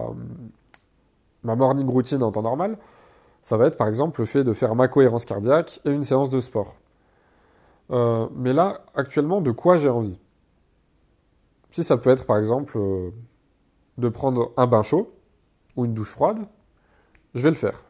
ma 1.43 1.55
morning 1.55 1.87
routine 1.87 2.21
en 2.21 2.31
temps 2.31 2.43
normal, 2.43 2.77
ça 3.41 3.57
va 3.57 3.67
être 3.67 3.77
par 3.77 3.87
exemple 3.87 4.21
le 4.21 4.25
fait 4.25 4.43
de 4.43 4.53
faire 4.53 4.75
ma 4.75 4.87
cohérence 4.87 5.25
cardiaque 5.25 5.81
et 5.85 5.91
une 5.91 6.03
séance 6.03 6.29
de 6.29 6.39
sport. 6.39 6.75
Euh, 7.91 8.27
mais 8.35 8.53
là, 8.53 8.81
actuellement, 8.95 9.41
de 9.41 9.51
quoi 9.51 9.77
j'ai 9.77 9.89
envie? 9.89 10.19
Si 11.71 11.83
ça 11.83 11.97
peut 11.97 12.09
être, 12.09 12.25
par 12.25 12.37
exemple, 12.37 12.77
euh, 12.77 13.11
de 13.97 14.09
prendre 14.09 14.51
un 14.57 14.67
bain 14.67 14.83
chaud 14.83 15.11
ou 15.75 15.85
une 15.85 15.93
douche 15.93 16.11
froide, 16.11 16.39
je 17.33 17.41
vais 17.41 17.49
le 17.49 17.55
faire. 17.55 17.83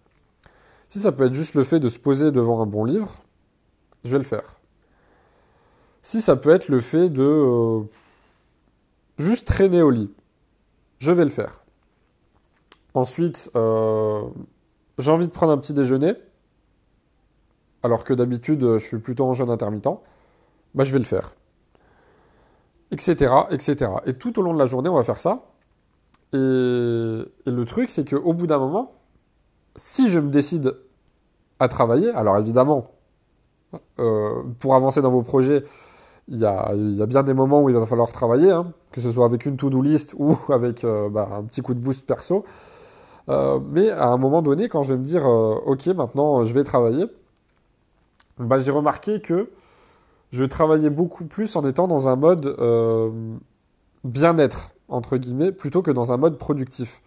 Si 0.89 0.99
ça 0.99 1.11
peut 1.11 1.25
être 1.25 1.33
juste 1.33 1.55
le 1.55 1.63
fait 1.63 1.79
de 1.79 1.89
se 1.89 1.99
poser 1.99 2.31
devant 2.31 2.61
un 2.61 2.65
bon 2.65 2.85
livre, 2.85 3.11
je 4.03 4.11
vais 4.11 4.19
le 4.19 4.23
faire. 4.23 4.59
Si 6.01 6.21
ça 6.21 6.35
peut 6.35 6.51
être 6.51 6.69
le 6.69 6.81
fait 6.81 7.09
de 7.09 7.23
euh, 7.23 7.81
juste 9.17 9.47
traîner 9.47 9.81
au 9.81 9.89
lit, 9.89 10.13
je 10.99 11.11
vais 11.11 11.23
le 11.23 11.31
faire. 11.31 11.63
Ensuite, 12.93 13.49
j'ai 13.55 15.11
envie 15.11 15.25
de 15.25 15.31
prendre 15.31 15.51
un 15.51 15.57
petit 15.57 15.73
déjeuner, 15.73 16.13
alors 17.81 18.03
que 18.03 18.13
d'habitude 18.13 18.61
je 18.61 18.85
suis 18.85 18.99
plutôt 18.99 19.25
en 19.25 19.33
jeûne 19.33 19.49
intermittent, 19.49 19.99
bah, 20.75 20.83
je 20.83 20.93
vais 20.93 20.99
le 20.99 21.05
faire. 21.05 21.33
Etc., 22.91 23.33
etc. 23.49 23.91
Et 24.05 24.13
tout 24.13 24.37
au 24.37 24.43
long 24.43 24.53
de 24.53 24.59
la 24.59 24.67
journée, 24.67 24.89
on 24.89 24.95
va 24.95 25.03
faire 25.03 25.19
ça. 25.19 25.52
Et, 26.33 26.35
le 26.35 27.63
truc, 27.65 27.89
c'est 27.89 28.09
qu'au 28.09 28.33
bout 28.33 28.47
d'un 28.47 28.57
moment, 28.57 28.93
si 29.75 30.09
je 30.09 30.19
me 30.19 30.29
décide 30.29 30.75
à 31.59 31.67
travailler, 31.67 32.09
alors 32.09 32.37
évidemment, 32.37 32.91
euh, 33.99 34.43
pour 34.59 34.75
avancer 34.75 35.01
dans 35.01 35.11
vos 35.11 35.21
projets, 35.21 35.63
il 36.27 36.39
y, 36.39 36.45
a, 36.45 36.73
bien 37.05 37.23
des 37.23 37.33
moments 37.33 37.61
où 37.61 37.69
il 37.69 37.75
va 37.75 37.85
falloir 37.85 38.11
travailler, 38.11 38.49
hein, 38.49 38.73
que 38.91 39.01
ce 39.01 39.11
soit 39.11 39.25
avec 39.25 39.45
une 39.45 39.57
to-do 39.57 39.81
list 39.81 40.15
ou 40.17 40.37
avec 40.49 40.83
euh, 40.83 41.09
bah, 41.09 41.29
un 41.31 41.43
petit 41.43 41.61
coup 41.61 41.73
de 41.73 41.79
boost 41.79 42.05
perso. 42.05 42.45
Euh, 43.29 43.59
mais 43.69 43.89
à 43.89 44.07
un 44.07 44.17
moment 44.17 44.41
donné, 44.41 44.69
quand 44.69 44.83
je 44.83 44.93
vais 44.93 44.99
me 44.99 45.05
dire, 45.05 45.25
ok, 45.25 45.85
maintenant 45.87 46.43
je 46.45 46.53
vais 46.53 46.63
travailler, 46.63 47.05
bah, 48.39 48.59
j'ai 48.59 48.71
remarqué 48.71 49.21
que 49.21 49.51
je 50.31 50.43
travaillais 50.43 50.89
beaucoup 50.89 51.25
plus 51.25 51.55
en 51.55 51.65
étant 51.65 51.87
dans 51.87 52.09
un 52.09 52.15
mode 52.15 52.55
bien-être, 54.03 54.72
entre 54.89 55.17
guillemets, 55.17 55.51
plutôt 55.51 55.81
que 55.81 55.91
dans 55.91 56.13
un 56.13 56.17
mode 56.17 56.37
productif. 56.37 57.01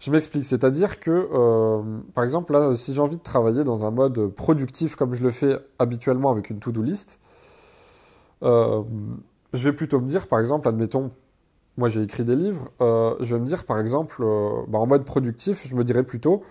Je 0.00 0.10
m'explique, 0.10 0.44
c'est-à-dire 0.44 1.00
que, 1.00 1.28
euh, 1.32 1.82
par 2.14 2.22
exemple, 2.22 2.52
là, 2.52 2.74
si 2.74 2.94
j'ai 2.94 3.00
envie 3.00 3.16
de 3.16 3.22
travailler 3.22 3.64
dans 3.64 3.84
un 3.84 3.90
mode 3.90 4.28
productif 4.28 4.94
comme 4.94 5.14
je 5.14 5.24
le 5.24 5.32
fais 5.32 5.58
habituellement 5.78 6.30
avec 6.30 6.50
une 6.50 6.60
to-do 6.60 6.82
list, 6.82 7.18
euh, 8.44 8.82
je 9.52 9.68
vais 9.68 9.74
plutôt 9.74 10.00
me 10.00 10.06
dire, 10.06 10.28
par 10.28 10.38
exemple, 10.38 10.68
admettons, 10.68 11.10
moi 11.76 11.88
j'ai 11.88 12.02
écrit 12.02 12.24
des 12.24 12.36
livres, 12.36 12.70
je 12.80 13.34
vais 13.34 13.40
me 13.40 13.46
dire, 13.46 13.64
par 13.64 13.80
exemple, 13.80 14.22
bah, 14.68 14.78
en 14.78 14.86
mode 14.86 15.04
productif, 15.04 15.66
je 15.66 15.74
me 15.74 15.82
dirais 15.82 16.04
plutôt, 16.04 16.44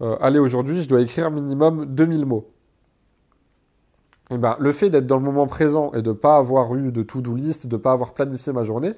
allez, 0.00 0.38
aujourd'hui, 0.38 0.82
je 0.82 0.88
dois 0.88 1.00
écrire 1.00 1.30
minimum 1.30 1.86
2000 1.86 2.26
mots. 2.26 2.50
Eh 4.30 4.38
ben, 4.38 4.56
le 4.60 4.72
fait 4.72 4.90
d'être 4.90 5.06
dans 5.06 5.16
le 5.16 5.24
moment 5.24 5.48
présent 5.48 5.92
et 5.92 6.02
de 6.02 6.10
ne 6.10 6.14
pas 6.14 6.36
avoir 6.36 6.74
eu 6.76 6.92
de 6.92 7.02
to-do 7.02 7.34
list, 7.34 7.66
de 7.66 7.76
ne 7.76 7.80
pas 7.80 7.90
avoir 7.90 8.14
planifié 8.14 8.52
ma 8.52 8.62
journée, 8.62 8.94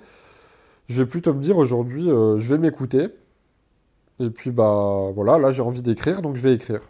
je 0.88 1.02
vais 1.02 1.08
plutôt 1.08 1.34
me 1.34 1.40
dire 1.40 1.58
aujourd'hui, 1.58 2.10
euh, 2.10 2.38
je 2.38 2.54
vais 2.54 2.58
m'écouter 2.58 3.08
Et 4.20 4.30
puis 4.30 4.50
bah 4.50 5.10
voilà, 5.14 5.38
là 5.38 5.50
j'ai 5.50 5.62
envie 5.62 5.82
d'écrire, 5.82 6.22
donc 6.22 6.36
je 6.36 6.42
vais 6.42 6.54
écrire. 6.54 6.82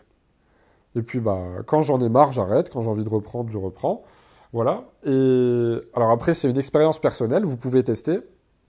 Et 0.96 1.02
puis 1.02 1.20
bah 1.20 1.40
quand 1.66 1.82
j'en 1.82 2.00
ai 2.00 2.08
marre, 2.08 2.32
j'arrête. 2.32 2.70
Quand 2.70 2.82
j'ai 2.82 2.90
envie 2.90 3.04
de 3.04 3.08
reprendre, 3.08 3.50
je 3.50 3.58
reprends. 3.58 4.04
Voilà. 4.52 4.84
Et 5.04 5.80
alors 5.94 6.10
après, 6.10 6.34
c'est 6.34 6.50
une 6.50 6.58
expérience 6.58 6.98
personnelle. 7.00 7.44
Vous 7.44 7.56
pouvez 7.56 7.82
tester. 7.84 8.20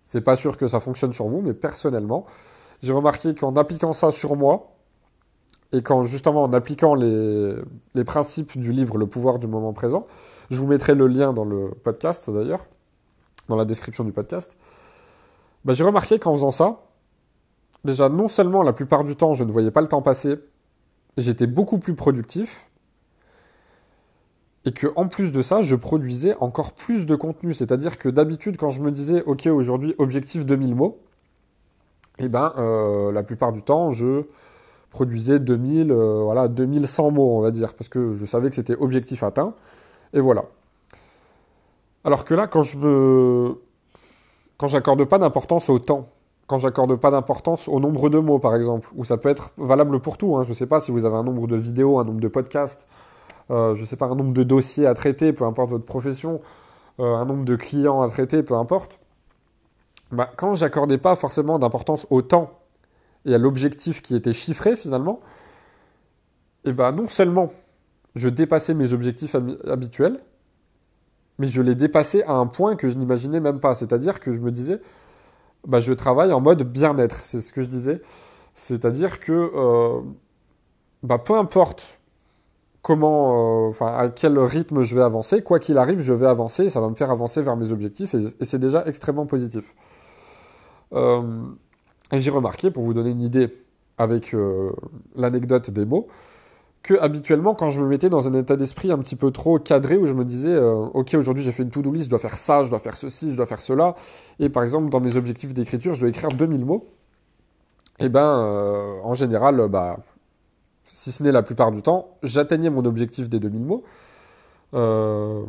C'est 0.06 0.22
pas 0.22 0.36
sûr 0.36 0.58
que 0.58 0.68
ça 0.68 0.80
fonctionne 0.80 1.14
sur 1.14 1.28
vous, 1.28 1.42
mais 1.42 1.54
personnellement, 1.54 2.26
j'ai 2.82 2.94
remarqué 2.94 3.34
qu'en 3.36 3.56
appliquant 3.56 3.94
ça 3.94 4.12
sur 4.12 4.36
moi, 4.36 4.74
et 5.72 5.82
quand 5.82 6.04
justement 6.04 6.44
en 6.44 6.54
appliquant 6.54 6.94
les, 6.94 7.56
les, 7.96 8.04
principes 8.04 8.58
du 8.58 8.72
livre 8.72 8.98
Le 8.98 9.08
pouvoir 9.08 9.40
du 9.40 9.48
moment 9.48 9.74
présent, 9.74 10.06
je 10.52 10.58
vous 10.58 10.68
mettrai 10.68 10.94
le 10.94 11.08
lien 11.08 11.34
dans 11.34 11.46
le 11.46 11.70
podcast 11.84 12.30
d'ailleurs, 12.30 12.68
dans 13.50 13.56
la 13.56 13.66
description 13.66 14.04
du 14.04 14.12
podcast, 14.12 14.56
bah, 15.66 15.74
j'ai 15.74 15.84
remarqué 15.84 16.20
qu'en 16.20 16.34
faisant 16.34 16.52
ça, 16.52 16.84
déjà 17.84 18.10
non 18.10 18.28
seulement 18.28 18.64
la 18.64 18.74
plupart 18.74 19.04
du 19.04 19.16
temps 19.16 19.34
je 19.34 19.44
ne 19.44 19.52
voyais 19.52 19.72
pas 19.72 19.82
le 19.82 19.88
temps 19.88 20.02
passer, 20.02 20.36
j'étais 21.18 21.48
beaucoup 21.48 21.78
plus 21.78 21.96
productif, 21.96 22.68
et 24.66 24.72
que 24.72 24.88
en 24.96 25.08
plus 25.08 25.32
de 25.32 25.42
ça, 25.42 25.62
je 25.62 25.76
produisais 25.76 26.36
encore 26.40 26.74
plus 26.74 27.06
de 27.06 27.16
contenu. 27.16 27.54
C'est-à-dire 27.54 27.98
que 27.98 28.08
d'habitude, 28.10 28.58
quand 28.58 28.70
je 28.70 28.82
me 28.82 28.92
disais, 28.92 29.24
ok, 29.26 29.48
aujourd'hui 29.48 29.94
objectif 29.98 30.46
2000 30.46 30.76
mots, 30.76 31.00
eh 32.20 32.30
ben, 32.30 32.54
euh, 32.58 33.12
la 33.12 33.24
plupart 33.24 33.52
du 33.52 33.62
temps, 33.62 33.92
je 33.92 34.24
produisais 34.90 35.40
2000, 35.40 35.92
euh, 35.92 36.22
voilà, 36.24 36.48
2100 36.48 37.12
mots, 37.12 37.38
on 37.38 37.42
va 37.42 37.52
dire, 37.52 37.74
parce 37.74 37.90
que 37.90 38.16
je 38.16 38.26
savais 38.26 38.50
que 38.50 38.56
c'était 38.56 38.76
objectif 38.76 39.24
atteint, 39.24 39.56
et 40.14 40.20
voilà. 40.20 40.46
Alors 42.06 42.26
que 42.26 42.34
là, 42.34 42.48
quand 42.48 42.64
je 42.64 42.78
me, 42.78 43.62
quand 44.64 44.70
j'accorde 44.70 45.04
pas 45.04 45.18
d'importance 45.18 45.70
au 45.70 45.78
temps, 45.78 46.08
quand 46.48 46.58
j'accorde 46.58 46.96
pas 46.96 47.12
d'importance 47.12 47.68
au 47.68 47.82
nombre 47.82 48.10
de 48.10 48.18
mots, 48.18 48.40
par 48.40 48.56
exemple, 48.56 48.88
ou 48.96 49.04
ça 49.04 49.18
peut 49.18 49.28
être 49.28 49.52
valable 49.58 50.00
pour 50.00 50.18
tout. 50.18 50.38
Hein, 50.38 50.46
je 50.48 50.54
sais 50.54 50.68
pas 50.68 50.80
si 50.80 50.90
vous 50.90 51.04
avez 51.04 51.18
un 51.18 51.24
nombre 51.24 51.48
de 51.48 51.58
vidéos, 51.58 52.00
un 52.00 52.06
nombre 52.06 52.22
de 52.22 52.30
podcasts, 52.30 52.88
euh, 53.52 53.76
je 53.76 53.84
sais 53.84 53.98
pas, 53.98 54.06
un 54.06 54.16
nombre 54.16 54.32
de 54.32 54.42
dossiers 54.44 54.88
à 54.88 54.94
traiter, 54.94 55.34
peu 55.34 55.44
importe 55.44 55.70
votre 55.70 55.84
profession, 55.84 56.40
euh, 57.02 57.14
un 57.14 57.26
nombre 57.26 57.44
de 57.44 57.58
clients 57.58 58.02
à 58.02 58.08
traiter, 58.08 58.42
peu 58.42 58.54
importe. 58.54 59.00
Bah, 60.14 60.32
quand 60.34 60.54
j'accordais 60.54 60.98
pas 60.98 61.16
forcément 61.16 61.60
d'importance 61.60 62.08
au 62.10 62.22
temps 62.22 62.62
et 63.26 63.36
à 63.36 63.38
l'objectif 63.38 64.02
qui 64.02 64.16
était 64.16 64.32
chiffré 64.32 64.78
finalement, 64.78 65.20
et 66.64 66.70
eh 66.70 66.72
ben 66.72 66.94
non 66.94 67.10
seulement 67.10 67.52
je 68.16 68.30
dépassais 68.30 68.74
mes 68.74 68.94
objectifs 68.94 69.36
habituels, 69.68 70.22
mais 71.40 71.48
je 71.48 71.62
les 71.62 71.76
dépassais 71.76 72.24
à 72.24 72.34
un 72.34 72.48
point 72.48 72.76
que 72.76 72.90
je 72.90 72.98
n'imaginais 72.98 73.40
même 73.40 73.60
pas. 73.60 73.76
C'est-à-dire 73.76 74.20
que 74.20 74.32
je 74.32 74.40
me 74.40 74.52
disais, 74.52 74.80
bah, 75.68 75.80
je 75.80 75.94
travaille 75.94 76.32
en 76.34 76.42
mode 76.42 76.64
bien-être, 76.64 77.18
c'est 77.22 77.42
ce 77.42 77.54
que 77.54 77.62
je 77.62 77.68
disais. 77.68 78.02
C'est-à-dire 78.56 79.20
que 79.20 79.52
euh, 79.56 80.02
bah, 81.02 81.18
peu 81.18 81.36
importe 81.36 82.00
comment, 82.82 83.66
euh, 83.66 83.70
enfin 83.70 83.96
à 83.98 84.10
quel 84.10 84.38
rythme 84.38 84.84
je 84.84 84.96
vais 84.96 85.02
avancer, 85.02 85.42
quoi 85.42 85.60
qu'il 85.60 85.78
arrive, 85.78 86.02
je 86.02 86.14
vais 86.14 86.28
avancer, 86.28 86.70
ça 86.70 86.82
va 86.82 86.90
me 86.90 86.96
faire 86.96 87.12
avancer 87.12 87.42
vers 87.42 87.56
mes 87.56 87.72
objectifs, 87.72 88.14
et, 88.14 88.46
c'est 88.46 88.60
déjà 88.60 88.86
extrêmement 88.86 89.26
positif. 89.26 89.74
Euh, 90.94 91.22
et 92.12 92.20
j'ai 92.20 92.30
remarqué, 92.30 92.70
pour 92.70 92.84
vous 92.84 92.94
donner 92.94 93.12
une 93.12 93.22
idée 93.22 93.58
avec 93.98 94.36
l'anecdote 95.16 95.70
des 95.72 95.86
mots, 95.86 96.08
que 96.84 96.94
habituellement, 97.00 97.56
quand 97.56 97.70
je 97.70 97.80
me 97.80 97.88
mettais 97.88 98.10
dans 98.10 98.28
un 98.28 98.34
état 98.34 98.56
d'esprit 98.56 98.92
un 98.92 98.98
petit 99.00 99.16
peu 99.16 99.32
trop 99.32 99.58
cadré, 99.58 99.98
où 99.98 100.06
je 100.06 100.14
me 100.14 100.26
disais, 100.26 100.58
ok, 100.60 101.14
aujourd'hui 101.14 101.44
j'ai 101.44 101.54
fait 101.54 101.64
une 101.64 101.70
to-do 101.70 101.92
list, 101.92 102.06
je 102.06 102.10
dois 102.10 102.20
faire 102.20 102.38
ça, 102.38 102.64
je 102.64 102.70
dois 102.70 102.80
faire 102.80 102.98
ceci, 102.98 103.32
je 103.32 103.38
dois 103.38 103.46
faire 103.46 103.62
cela, 103.62 103.96
et 104.40 104.50
par 104.50 104.64
exemple, 104.64 104.90
dans 104.90 105.00
mes 105.00 105.16
objectifs 105.16 105.54
d'écriture, 105.54 105.94
je 105.94 106.02
dois 106.02 106.10
écrire 106.10 106.30
2000 106.30 106.66
mots, 106.66 106.86
et 108.00 108.10
ben, 108.10 109.00
en 109.02 109.14
général, 109.16 109.66
bah, 109.70 109.98
si 110.84 111.12
ce 111.12 111.24
n'est 111.24 111.32
la 111.32 111.44
plupart 111.44 111.72
du 111.72 111.82
temps, 111.82 112.18
j'atteignais 112.24 112.70
mon 112.70 112.86
objectif 112.86 113.30
des 113.30 113.40
2000 113.40 113.66
mots. 113.66 113.84
Euh, 114.74 115.44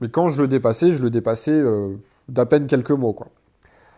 mais 0.00 0.08
quand 0.08 0.28
je 0.28 0.40
le 0.40 0.48
dépassais, 0.48 0.90
je 0.90 1.02
le 1.02 1.10
dépassais 1.10 1.52
euh, 1.52 1.94
d'à 2.28 2.46
peine 2.46 2.66
quelques 2.66 2.90
mots. 2.90 3.12
Quoi. 3.12 3.28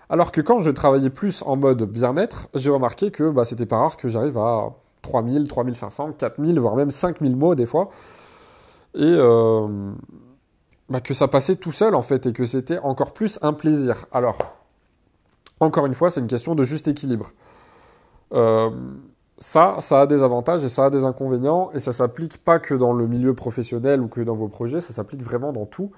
Alors 0.09 0.33
que 0.33 0.41
quand 0.41 0.61
je 0.61 0.71
travaillais 0.71 1.11
plus 1.11 1.43
en 1.43 1.57
mode 1.57 1.83
bien-être, 1.85 2.49
j'ai 2.55 2.71
remarqué 2.71 3.11
que 3.11 3.31
bah, 3.31 3.45
c'était 3.45 3.67
pas 3.67 3.79
rare 3.79 3.97
que 3.97 4.09
j'arrive 4.09 4.39
à 4.39 4.75
3000, 5.02 5.49
3500, 5.49 6.12
4000, 6.19 6.59
voire 6.59 6.76
même 6.76 6.90
5000 6.90 7.37
mots 7.37 7.54
des 7.54 7.66
fois. 7.66 7.90
Et 8.95 9.02
euh, 9.02 9.92
bah, 10.88 11.00
que 11.00 11.14
ça 11.14 11.28
passait 11.28 11.57
tout 11.57 11.73
seul 11.73 11.95
en 11.95 12.02
fait, 12.02 12.26
et 12.26 12.33
que 12.33 12.45
c'était 12.45 12.78
encore 12.78 13.12
plus 13.12 13.38
un 13.42 13.52
plaisir. 13.52 14.07
Alors, 14.12 14.38
encore 15.61 15.87
une 15.87 15.95
fois, 15.95 16.11
c'est 16.11 16.21
une 16.21 16.26
question 16.26 16.54
de 16.54 16.64
juste 16.64 16.88
équilibre. 16.88 17.30
Euh, 18.33 18.71
ça, 19.38 19.76
ça 19.80 20.02
a 20.02 20.07
des 20.07 20.23
avantages 20.23 20.64
et 20.64 20.69
ça 20.69 20.87
a 20.87 20.90
des 20.90 21.04
inconvénients, 21.04 21.71
et 21.73 21.80
ça 21.80 21.92
s'applique 21.92 22.38
pas 22.38 22.59
que 22.59 22.75
dans 22.75 22.92
le 22.92 23.07
milieu 23.07 23.35
professionnel 23.35 24.00
ou 24.00 24.09
que 24.09 24.21
dans 24.21 24.35
vos 24.35 24.49
projets, 24.49 24.80
ça 24.80 24.92
s'applique 24.92 25.23
vraiment 25.23 25.52
dans 25.52 25.66
tout. 25.66 25.92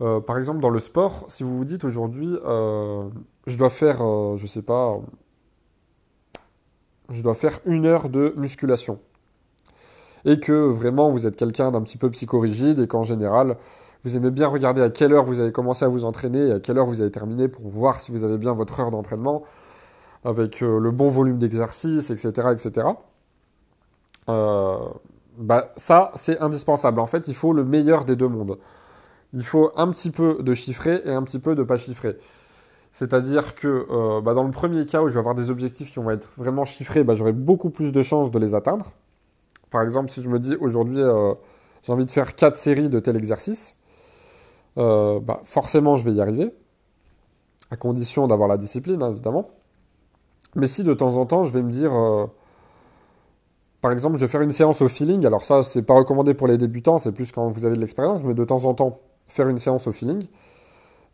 Euh, 0.00 0.20
par 0.20 0.38
exemple, 0.38 0.60
dans 0.60 0.70
le 0.70 0.80
sport, 0.80 1.26
si 1.28 1.42
vous 1.42 1.56
vous 1.56 1.64
dites 1.64 1.84
aujourd'hui, 1.84 2.36
je 3.46 3.58
dois 3.58 3.70
faire, 3.70 3.98
je 4.36 4.46
sais 4.46 4.62
pas, 4.62 4.98
je 7.10 7.22
dois 7.22 7.34
faire 7.34 7.60
une 7.64 7.86
heure 7.86 8.08
de 8.08 8.34
musculation, 8.36 8.98
et 10.24 10.40
que 10.40 10.52
vraiment 10.52 11.10
vous 11.10 11.26
êtes 11.26 11.36
quelqu'un 11.36 11.70
d'un 11.70 11.82
petit 11.82 11.98
peu 11.98 12.10
psychorigide 12.10 12.78
et 12.78 12.86
qu'en 12.86 13.04
général, 13.04 13.56
vous 14.04 14.16
aimez 14.16 14.30
bien 14.30 14.48
regarder 14.48 14.82
à 14.82 14.90
quelle 14.90 15.12
heure 15.12 15.24
vous 15.24 15.40
avez 15.40 15.52
commencé 15.52 15.84
à 15.84 15.88
vous 15.88 16.04
entraîner 16.04 16.48
et 16.48 16.52
à 16.52 16.60
quelle 16.60 16.78
heure 16.78 16.86
vous 16.86 17.00
avez 17.00 17.10
terminé 17.10 17.48
pour 17.48 17.68
voir 17.68 18.00
si 18.00 18.10
vous 18.10 18.24
avez 18.24 18.36
bien 18.36 18.52
votre 18.52 18.80
heure 18.80 18.90
d'entraînement 18.90 19.44
avec 20.24 20.62
euh, 20.62 20.78
le 20.78 20.90
bon 20.90 21.08
volume 21.08 21.38
d'exercice, 21.38 22.10
etc., 22.10 22.48
etc. 22.52 22.88
Euh, 24.28 24.78
bah, 25.36 25.72
ça, 25.76 26.12
c'est 26.14 26.40
indispensable. 26.40 27.00
En 27.00 27.06
fait, 27.06 27.28
il 27.28 27.34
faut 27.34 27.52
le 27.52 27.64
meilleur 27.64 28.04
des 28.04 28.16
deux 28.16 28.28
mondes. 28.28 28.58
Il 29.32 29.42
faut 29.42 29.72
un 29.76 29.88
petit 29.90 30.10
peu 30.10 30.38
de 30.42 30.54
chiffré 30.54 31.00
et 31.04 31.10
un 31.10 31.22
petit 31.22 31.38
peu 31.38 31.54
de 31.54 31.62
pas 31.62 31.76
chiffré. 31.76 32.18
C'est-à-dire 32.92 33.54
que 33.54 33.86
euh, 33.90 34.20
bah, 34.20 34.34
dans 34.34 34.44
le 34.44 34.50
premier 34.50 34.86
cas 34.86 35.02
où 35.02 35.08
je 35.08 35.14
vais 35.14 35.20
avoir 35.20 35.34
des 35.34 35.50
objectifs 35.50 35.92
qui 35.92 35.98
vont 35.98 36.10
être 36.10 36.28
vraiment 36.36 36.64
chiffrés, 36.64 37.04
bah, 37.04 37.14
j'aurai 37.14 37.32
beaucoup 37.32 37.70
plus 37.70 37.92
de 37.92 38.02
chances 38.02 38.30
de 38.30 38.38
les 38.38 38.54
atteindre. 38.54 38.92
Par 39.70 39.82
exemple, 39.82 40.10
si 40.10 40.22
je 40.22 40.28
me 40.28 40.38
dis 40.38 40.54
aujourd'hui 40.56 41.00
j'ai 41.82 41.92
envie 41.92 42.04
de 42.04 42.10
faire 42.10 42.34
4 42.34 42.56
séries 42.56 42.90
de 42.90 43.00
tel 43.00 43.16
exercice, 43.16 43.74
bah, 44.76 45.40
forcément 45.44 45.96
je 45.96 46.04
vais 46.04 46.12
y 46.12 46.20
arriver, 46.20 46.52
à 47.70 47.76
condition 47.76 48.26
d'avoir 48.26 48.48
la 48.48 48.58
discipline, 48.58 49.02
hein, 49.02 49.10
évidemment. 49.10 49.48
Mais 50.54 50.66
si 50.66 50.84
de 50.84 50.92
temps 50.92 51.16
en 51.16 51.24
temps, 51.24 51.44
je 51.44 51.52
vais 51.52 51.62
me 51.62 51.70
dire, 51.70 51.94
euh, 51.94 52.26
par 53.80 53.92
exemple, 53.92 54.16
je 54.18 54.26
vais 54.26 54.30
faire 54.30 54.42
une 54.42 54.52
séance 54.52 54.82
au 54.82 54.88
feeling, 54.88 55.24
alors 55.24 55.44
ça, 55.44 55.62
c'est 55.62 55.82
pas 55.82 55.94
recommandé 55.94 56.34
pour 56.34 56.46
les 56.46 56.58
débutants, 56.58 56.98
c'est 56.98 57.12
plus 57.12 57.32
quand 57.32 57.48
vous 57.48 57.64
avez 57.64 57.74
de 57.74 57.80
l'expérience, 57.80 58.22
mais 58.22 58.34
de 58.34 58.44
temps 58.44 58.66
en 58.66 58.74
temps, 58.74 59.00
faire 59.26 59.48
une 59.48 59.56
séance 59.56 59.86
au 59.86 59.92
feeling, 59.92 60.26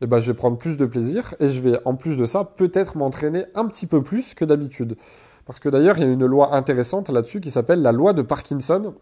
eh 0.01 0.07
ben, 0.07 0.21
je 0.21 0.31
vais 0.31 0.37
prendre 0.37 0.57
plus 0.57 0.77
de 0.77 0.87
plaisir 0.87 1.35
et 1.41 1.49
je 1.49 1.61
vais, 1.61 1.79
en 1.85 1.97
plus 1.97 2.17
de 2.17 2.25
ça, 2.25 2.45
peut-être 2.45 2.97
m'entraîner 2.97 3.47
un 3.55 3.67
petit 3.67 3.87
peu 3.87 4.03
plus 4.03 4.35
que 4.35 4.45
d'habitude. 4.45 4.97
Parce 5.47 5.61
que 5.61 5.69
d'ailleurs, 5.69 5.97
il 5.99 6.05
y 6.05 6.07
a 6.07 6.13
une 6.13 6.27
loi 6.27 6.55
intéressante 6.55 7.09
là-dessus 7.09 7.41
qui 7.41 7.51
s'appelle 7.51 7.83
la 7.83 7.93
loi 7.93 8.13
de 8.13 8.23
Parkinson, 8.23 8.95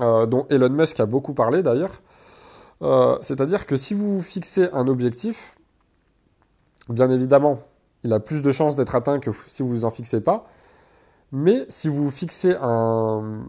euh, 0.00 0.26
dont 0.26 0.46
Elon 0.50 0.70
Musk 0.70 1.00
a 1.00 1.06
beaucoup 1.06 1.34
parlé 1.34 1.62
d'ailleurs. 1.62 2.02
Euh, 2.82 3.16
c'est-à-dire 3.22 3.66
que 3.66 3.76
si 3.76 3.94
vous 3.94 4.20
fixez 4.20 4.68
un 4.72 4.86
objectif, 4.86 5.56
bien 6.88 7.10
évidemment, 7.10 7.58
il 8.04 8.12
a 8.12 8.20
plus 8.20 8.42
de 8.42 8.52
chances 8.52 8.76
d'être 8.76 8.94
atteint 8.94 9.18
que 9.18 9.30
si 9.46 9.62
vous 9.62 9.70
vous 9.70 9.84
en 9.84 9.90
fixez 9.90 10.20
pas. 10.20 10.46
Mais 11.32 11.64
si 11.68 11.88
vous 11.88 12.10
fixez 12.10 12.54
un, 12.60 13.46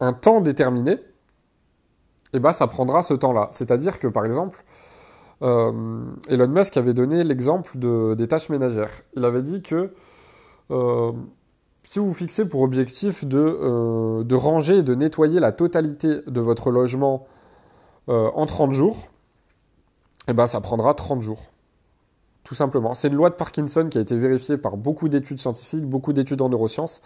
un 0.00 0.12
temps 0.12 0.40
déterminé, 0.40 0.98
eh 2.32 2.40
ben, 2.40 2.52
ça 2.52 2.66
prendra 2.66 3.02
ce 3.02 3.14
temps-là. 3.14 3.50
C'est-à-dire 3.52 4.00
que, 4.00 4.08
par 4.08 4.24
exemple, 4.24 4.64
euh, 5.42 6.04
Elon 6.28 6.48
Musk 6.48 6.76
avait 6.76 6.94
donné 6.94 7.24
l'exemple 7.24 7.78
de, 7.78 8.14
des 8.14 8.28
tâches 8.28 8.48
ménagères. 8.48 9.02
Il 9.16 9.24
avait 9.24 9.42
dit 9.42 9.62
que 9.62 9.92
euh, 10.70 11.12
si 11.82 11.98
vous 11.98 12.14
fixez 12.14 12.48
pour 12.48 12.62
objectif 12.62 13.24
de, 13.24 13.38
euh, 13.38 14.24
de 14.24 14.34
ranger 14.34 14.78
et 14.78 14.82
de 14.82 14.94
nettoyer 14.94 15.40
la 15.40 15.52
totalité 15.52 16.20
de 16.26 16.40
votre 16.40 16.70
logement 16.70 17.26
en 18.06 18.44
30 18.44 18.72
jours, 18.72 19.08
eh 20.28 20.34
ben, 20.34 20.44
ça 20.44 20.60
prendra 20.60 20.92
30 20.92 21.22
jours 21.22 21.50
tout 22.42 22.54
simplement. 22.54 22.92
C'est 22.92 23.08
une 23.08 23.14
loi 23.14 23.30
de 23.30 23.34
Parkinson 23.34 23.88
qui 23.90 23.96
a 23.96 24.02
été 24.02 24.14
vérifiée 24.18 24.58
par 24.58 24.76
beaucoup 24.76 25.08
d'études 25.08 25.40
scientifiques, 25.40 25.86
beaucoup 25.86 26.12
d'études 26.12 26.42
en 26.42 26.50
neurosciences. 26.50 27.00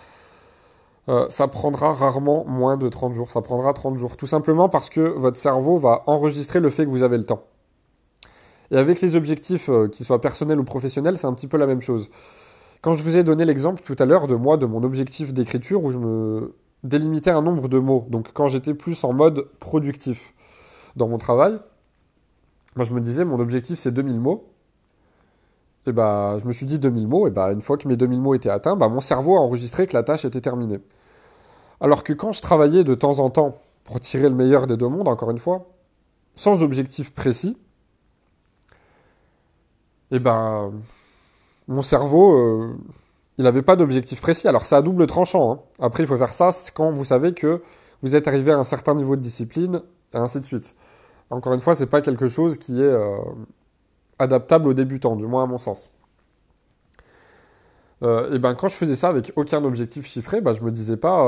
Ça 1.29 1.47
prendra 1.47 1.95
rarement 1.95 2.45
moins 2.47 2.77
de 2.77 2.89
30 2.89 3.15
jours, 3.15 3.31
ça 3.31 3.41
prendra 3.41 3.73
30 3.73 3.97
jours, 3.97 4.17
tout 4.17 4.27
simplement 4.27 4.69
parce 4.69 4.91
que 4.91 5.01
votre 5.01 5.37
cerveau 5.37 5.79
va 5.79 6.03
enregistrer 6.09 6.59
le 6.59 6.69
fait 6.69 6.85
que 6.85 6.91
vous 6.91 7.05
avez 7.05 7.17
le 7.17 7.23
temps. 7.23 7.45
Et 8.71 8.77
avec 8.77 9.01
les 9.01 9.17
objectifs, 9.17 9.69
euh, 9.69 9.89
qu'ils 9.89 10.05
soient 10.05 10.21
personnels 10.21 10.61
ou 10.61 10.65
professionnels, 10.65 11.17
c'est 11.19 11.27
un 11.27 11.33
petit 11.33 11.49
peu 11.49 11.57
la 11.57 11.67
même 11.67 11.81
chose. 11.81 12.11
Quand 12.83 12.95
je 12.95 13.03
vous 13.03 13.17
ai 13.17 13.25
donné 13.25 13.45
l'exemple 13.45 13.83
tout 13.83 13.97
à 13.99 14.05
l'heure 14.05 14.27
de 14.27 14.35
moi, 14.35 14.57
de 14.57 14.67
mon 14.67 14.83
objectif 14.83 15.33
d'écriture, 15.33 15.83
où 15.85 15.91
je 15.91 15.99
me 15.99 16.55
délimitais 16.85 17.31
un 17.31 17.43
nombre 17.43 17.69
de 17.69 17.79
mots, 17.79 18.07
donc 18.09 18.33
quand 18.33 18.49
j'étais 18.49 18.75
plus 18.75 19.03
en 19.05 19.13
mode 19.13 19.49
productif 19.59 20.35
dans 20.95 21.09
mon 21.09 21.17
travail, 21.17 21.59
moi 22.77 22.85
je 22.85 22.93
me 22.93 23.01
disais, 23.01 23.25
mon 23.25 23.41
objectif 23.41 23.79
c'est 23.79 23.91
2000 23.91 24.21
mots, 24.21 24.53
et 25.87 25.93
bah, 25.93 26.37
je 26.39 26.45
me 26.45 26.53
suis 26.53 26.67
dit 26.67 26.79
2000 26.79 27.09
mots, 27.09 27.27
et 27.27 27.31
bah, 27.31 27.51
une 27.53 27.63
fois 27.63 27.79
que 27.79 27.89
mes 27.89 27.97
2000 27.97 28.21
mots 28.21 28.35
étaient 28.35 28.51
atteints, 28.51 28.77
bah, 28.77 28.89
mon 28.89 29.01
cerveau 29.01 29.37
a 29.37 29.41
enregistré 29.41 29.87
que 29.87 29.95
la 29.95 30.03
tâche 30.03 30.25
était 30.25 30.41
terminée. 30.41 30.79
Alors 31.81 32.05
que 32.05 32.13
quand 32.13 32.33
je 32.33 32.43
travaillais 32.43 32.85
de 32.85 32.95
temps 32.95 33.21
en 33.21 33.31
temps 33.31 33.59
pour 33.85 34.01
tirer 34.01 34.29
le 34.29 34.35
meilleur 34.35 34.67
des 34.67 34.77
deux 34.77 34.89
mondes, 34.89 35.09
encore 35.09 35.31
une 35.31 35.39
fois, 35.39 35.71
sans 36.35 36.63
objectif 36.63 37.13
précis, 37.13 37.57
et 40.11 40.19
ben, 40.19 40.73
mon 41.67 41.83
cerveau, 41.83 42.33
euh, 42.35 42.77
il 43.37 43.45
n'avait 43.45 43.63
pas 43.63 43.77
d'objectif 43.77 44.21
précis. 44.21 44.49
Alors 44.49 44.65
c'est 44.65 44.75
à 44.75 44.83
double 44.83 45.07
tranchant. 45.07 45.53
Hein. 45.53 45.61
Après, 45.79 46.03
il 46.03 46.07
faut 46.07 46.17
faire 46.17 46.33
ça 46.33 46.51
quand 46.75 46.91
vous 46.93 47.05
savez 47.05 47.35
que 47.35 47.63
vous 48.03 48.17
êtes 48.17 48.29
arrivé 48.29 48.53
à 48.53 48.59
un 48.59 48.65
certain 48.65 48.95
niveau 48.95 49.17
de 49.17 49.21
discipline, 49.21 49.83
et 50.15 50.17
ainsi 50.17 50.41
de 50.41 50.47
suite. 50.47 50.75
Encore 51.31 51.53
une 51.53 51.61
fois, 51.61 51.75
c'est 51.75 51.87
pas 51.87 52.01
quelque 52.01 52.29
chose 52.29 52.57
qui 52.57 52.81
est 52.81 52.85
euh, 52.85 53.19
adaptable 54.19 54.69
aux 54.69 54.75
débutants, 54.75 55.17
du 55.17 55.27
moins 55.27 55.43
à 55.45 55.47
mon 55.47 55.59
sens. 55.59 55.91
Euh, 58.03 58.33
et 58.33 58.39
ben 58.39 58.55
quand 58.55 58.69
je 58.69 58.77
faisais 58.77 58.95
ça 58.95 59.09
avec 59.09 59.33
aucun 59.35 59.65
objectif 59.65 60.07
chiffré, 60.07 60.41
ben, 60.41 60.53
je 60.53 60.63
me 60.63 60.71
disais 60.71 60.97
pas 60.97 61.25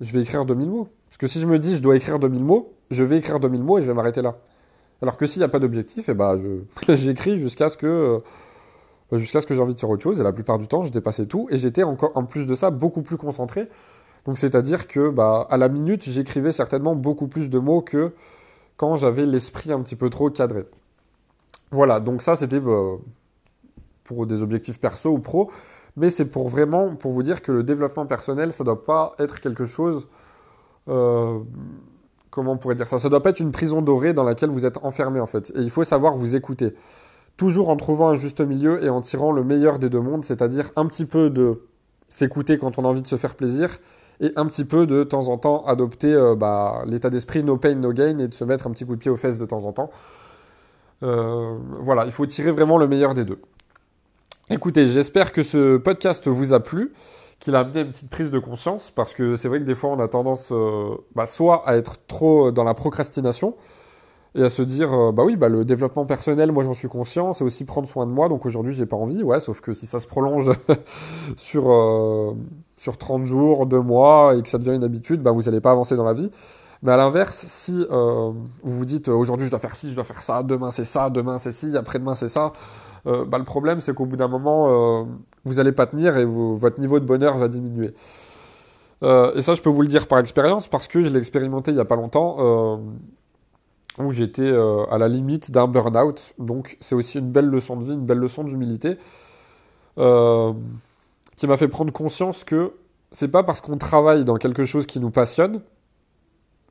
je 0.00 0.12
vais 0.12 0.22
écrire 0.22 0.44
2000 0.44 0.68
mots. 0.68 0.88
Parce 1.08 1.16
que 1.16 1.26
si 1.26 1.40
je 1.40 1.46
me 1.46 1.58
dis 1.58 1.76
je 1.76 1.82
dois 1.82 1.96
écrire 1.96 2.18
2000 2.18 2.42
mots, 2.44 2.74
je 2.90 3.04
vais 3.04 3.18
écrire 3.18 3.40
2000 3.40 3.62
mots 3.62 3.78
et 3.78 3.82
je 3.82 3.86
vais 3.86 3.94
m'arrêter 3.94 4.20
là. 4.20 4.36
Alors 5.02 5.16
que 5.16 5.26
s'il 5.26 5.40
n'y 5.40 5.44
a 5.44 5.48
pas 5.48 5.58
d'objectif, 5.58 6.08
et 6.08 6.14
ben 6.14 6.40
j'écris 6.88 7.38
jusqu'à 7.38 7.68
ce 7.68 7.76
que 7.76 8.22
euh, 9.12 9.18
jusqu'à 9.18 9.40
ce 9.40 9.46
que 9.46 9.54
j'ai 9.54 9.60
envie 9.60 9.74
de 9.74 9.80
faire 9.80 9.90
autre 9.90 10.02
chose. 10.02 10.20
Et 10.20 10.22
la 10.22 10.32
plupart 10.32 10.58
du 10.58 10.68
temps, 10.68 10.84
je 10.84 10.92
dépassais 10.92 11.26
tout 11.26 11.48
et 11.50 11.58
j'étais 11.58 11.82
encore 11.82 12.12
en 12.16 12.24
plus 12.24 12.46
de 12.46 12.54
ça 12.54 12.70
beaucoup 12.70 13.02
plus 13.02 13.16
concentré. 13.16 13.68
Donc 14.24 14.38
c'est-à-dire 14.38 14.86
que 14.86 15.10
bah, 15.10 15.46
à 15.50 15.56
la 15.56 15.68
minute, 15.68 16.04
j'écrivais 16.04 16.52
certainement 16.52 16.94
beaucoup 16.94 17.26
plus 17.26 17.50
de 17.50 17.58
mots 17.58 17.82
que 17.82 18.12
quand 18.76 18.94
j'avais 18.94 19.26
l'esprit 19.26 19.72
un 19.72 19.82
petit 19.82 19.96
peu 19.96 20.08
trop 20.08 20.30
cadré. 20.30 20.64
Voilà, 21.72 22.00
donc 22.00 22.22
ça 22.22 22.36
c'était 22.36 22.60
bah, 22.60 22.96
pour 24.04 24.26
des 24.26 24.42
objectifs 24.42 24.78
perso 24.78 25.10
ou 25.10 25.18
pro, 25.18 25.50
mais 25.96 26.10
c'est 26.10 26.26
pour 26.26 26.48
vraiment 26.48 26.94
pour 26.94 27.12
vous 27.12 27.22
dire 27.22 27.42
que 27.42 27.50
le 27.50 27.64
développement 27.64 28.06
personnel, 28.06 28.52
ça 28.52 28.62
doit 28.62 28.84
pas 28.84 29.14
être 29.18 29.40
quelque 29.40 29.66
chose. 29.66 30.06
Euh, 30.88 31.40
comment 32.32 32.52
on 32.52 32.56
pourrait 32.56 32.74
dire 32.74 32.88
ça? 32.88 32.98
Ça 32.98 33.08
doit 33.08 33.22
pas 33.22 33.30
être 33.30 33.38
une 33.38 33.52
prison 33.52 33.80
dorée 33.80 34.12
dans 34.12 34.24
laquelle 34.24 34.50
vous 34.50 34.66
êtes 34.66 34.78
enfermé 34.82 35.20
en 35.20 35.26
fait. 35.26 35.52
Et 35.54 35.60
il 35.60 35.70
faut 35.70 35.84
savoir 35.84 36.16
vous 36.16 36.34
écouter, 36.34 36.74
toujours 37.36 37.68
en 37.68 37.76
trouvant 37.76 38.08
un 38.08 38.16
juste 38.16 38.40
milieu 38.40 38.82
et 38.82 38.88
en 38.88 39.00
tirant 39.00 39.30
le 39.30 39.44
meilleur 39.44 39.78
des 39.78 39.88
deux 39.88 40.00
mondes, 40.00 40.24
c'est-à-dire 40.24 40.72
un 40.74 40.86
petit 40.86 41.04
peu 41.04 41.30
de 41.30 41.62
s'écouter 42.08 42.58
quand 42.58 42.78
on 42.78 42.84
a 42.84 42.88
envie 42.88 43.02
de 43.02 43.06
se 43.06 43.16
faire 43.16 43.36
plaisir 43.36 43.78
et 44.20 44.32
un 44.36 44.46
petit 44.46 44.64
peu 44.64 44.86
de 44.86 45.04
temps 45.04 45.28
en 45.28 45.38
temps 45.38 45.64
adopter 45.66 46.12
euh, 46.12 46.34
bah, 46.34 46.82
l'état 46.86 47.10
d'esprit 47.10 47.44
no 47.44 47.56
pain 47.56 47.74
no 47.74 47.92
gain 47.92 48.18
et 48.18 48.28
de 48.28 48.34
se 48.34 48.44
mettre 48.44 48.66
un 48.66 48.70
petit 48.70 48.84
coup 48.84 48.96
de 48.96 49.00
pied 49.00 49.10
aux 49.10 49.16
fesses 49.16 49.38
de 49.38 49.46
temps 49.46 49.64
en 49.64 49.72
temps. 49.72 49.90
Euh, 51.02 51.56
voilà, 51.80 52.04
il 52.06 52.12
faut 52.12 52.26
tirer 52.26 52.52
vraiment 52.52 52.78
le 52.78 52.88
meilleur 52.88 53.14
des 53.14 53.24
deux. 53.24 53.40
Écoutez, 54.50 54.86
j'espère 54.86 55.32
que 55.32 55.42
ce 55.42 55.76
podcast 55.76 56.28
vous 56.28 56.52
a 56.52 56.60
plu, 56.60 56.92
qu'il 57.42 57.54
a 57.56 57.60
amené 57.60 57.80
une 57.80 57.90
petite 57.90 58.08
prise 58.08 58.30
de 58.30 58.38
conscience, 58.38 58.90
parce 58.90 59.12
que 59.14 59.36
c'est 59.36 59.48
vrai 59.48 59.58
que 59.58 59.64
des 59.64 59.74
fois 59.74 59.90
on 59.90 59.98
a 59.98 60.08
tendance 60.08 60.50
euh, 60.52 60.96
bah, 61.14 61.26
soit 61.26 61.68
à 61.68 61.76
être 61.76 61.96
trop 62.06 62.50
dans 62.50 62.64
la 62.64 62.72
procrastination, 62.72 63.54
et 64.34 64.42
à 64.42 64.48
se 64.48 64.62
dire, 64.62 64.92
euh, 64.94 65.12
bah 65.12 65.24
oui, 65.26 65.36
bah 65.36 65.50
le 65.50 65.64
développement 65.64 66.06
personnel, 66.06 66.52
moi 66.52 66.64
j'en 66.64 66.72
suis 66.72 66.88
conscient, 66.88 67.34
c'est 67.34 67.44
aussi 67.44 67.64
prendre 67.66 67.86
soin 67.86 68.06
de 68.06 68.12
moi, 68.12 68.30
donc 68.30 68.46
aujourd'hui 68.46 68.72
j'ai 68.72 68.86
pas 68.86 68.96
envie, 68.96 69.22
ouais, 69.22 69.40
sauf 69.40 69.60
que 69.60 69.74
si 69.74 69.86
ça 69.86 70.00
se 70.00 70.06
prolonge 70.06 70.50
sur, 71.36 72.34
sur 72.78 72.96
30 72.96 73.24
jours, 73.24 73.66
2 73.66 73.80
mois, 73.80 74.34
et 74.36 74.42
que 74.42 74.48
ça 74.48 74.58
devient 74.58 74.76
une 74.76 74.84
habitude, 74.84 75.20
bah 75.22 75.32
vous 75.32 75.42
n'allez 75.42 75.60
pas 75.60 75.72
avancer 75.72 75.96
dans 75.96 76.04
la 76.04 76.14
vie. 76.14 76.30
Mais 76.82 76.90
à 76.90 76.96
l'inverse, 76.96 77.44
si 77.46 77.86
euh, 77.90 78.32
vous 78.64 78.78
vous 78.78 78.84
dites 78.84 79.08
euh, 79.08 79.12
aujourd'hui 79.12 79.46
je 79.46 79.52
dois 79.52 79.60
faire 79.60 79.76
ci, 79.76 79.88
je 79.90 79.94
dois 79.94 80.02
faire 80.02 80.20
ça, 80.20 80.42
demain 80.42 80.72
c'est 80.72 80.84
ça, 80.84 81.10
demain 81.10 81.38
c'est 81.38 81.52
ci, 81.52 81.76
après-demain 81.76 82.16
c'est 82.16 82.28
ça, 82.28 82.52
euh, 83.06 83.24
bah, 83.24 83.38
le 83.38 83.44
problème 83.44 83.80
c'est 83.80 83.94
qu'au 83.94 84.06
bout 84.06 84.16
d'un 84.16 84.28
moment, 84.28 85.06
vous 85.44 85.54
n'allez 85.54 85.72
pas 85.72 85.86
tenir 85.86 86.16
et 86.16 86.24
votre 86.24 86.80
niveau 86.80 87.00
de 87.00 87.04
bonheur 87.04 87.36
va 87.38 87.48
diminuer. 87.48 87.94
et 89.02 89.42
ça, 89.42 89.54
je 89.54 89.62
peux 89.62 89.70
vous 89.70 89.82
le 89.82 89.88
dire 89.88 90.06
par 90.06 90.18
expérience 90.18 90.68
parce 90.68 90.88
que 90.88 91.02
je 91.02 91.08
l'ai 91.08 91.18
expérimenté 91.18 91.70
il 91.70 91.74
n'y 91.74 91.80
a 91.80 91.84
pas 91.84 91.96
longtemps, 91.96 92.80
où 93.98 94.10
j'étais 94.10 94.52
à 94.90 94.98
la 94.98 95.08
limite 95.08 95.50
d'un 95.50 95.66
burn-out. 95.66 96.34
Donc 96.38 96.76
c'est 96.80 96.94
aussi 96.94 97.18
une 97.18 97.30
belle 97.30 97.46
leçon 97.46 97.76
de 97.76 97.84
vie, 97.84 97.92
une 97.94 98.06
belle 98.06 98.18
leçon 98.18 98.44
d'humilité, 98.44 98.98
qui 99.96 101.46
m'a 101.46 101.56
fait 101.56 101.68
prendre 101.68 101.92
conscience 101.92 102.44
que 102.44 102.72
c'est 103.12 103.28
pas 103.28 103.42
parce 103.42 103.60
qu'on 103.60 103.76
travaille 103.76 104.24
dans 104.24 104.36
quelque 104.36 104.64
chose 104.64 104.86
qui 104.86 104.98
nous 104.98 105.10
passionne 105.10 105.60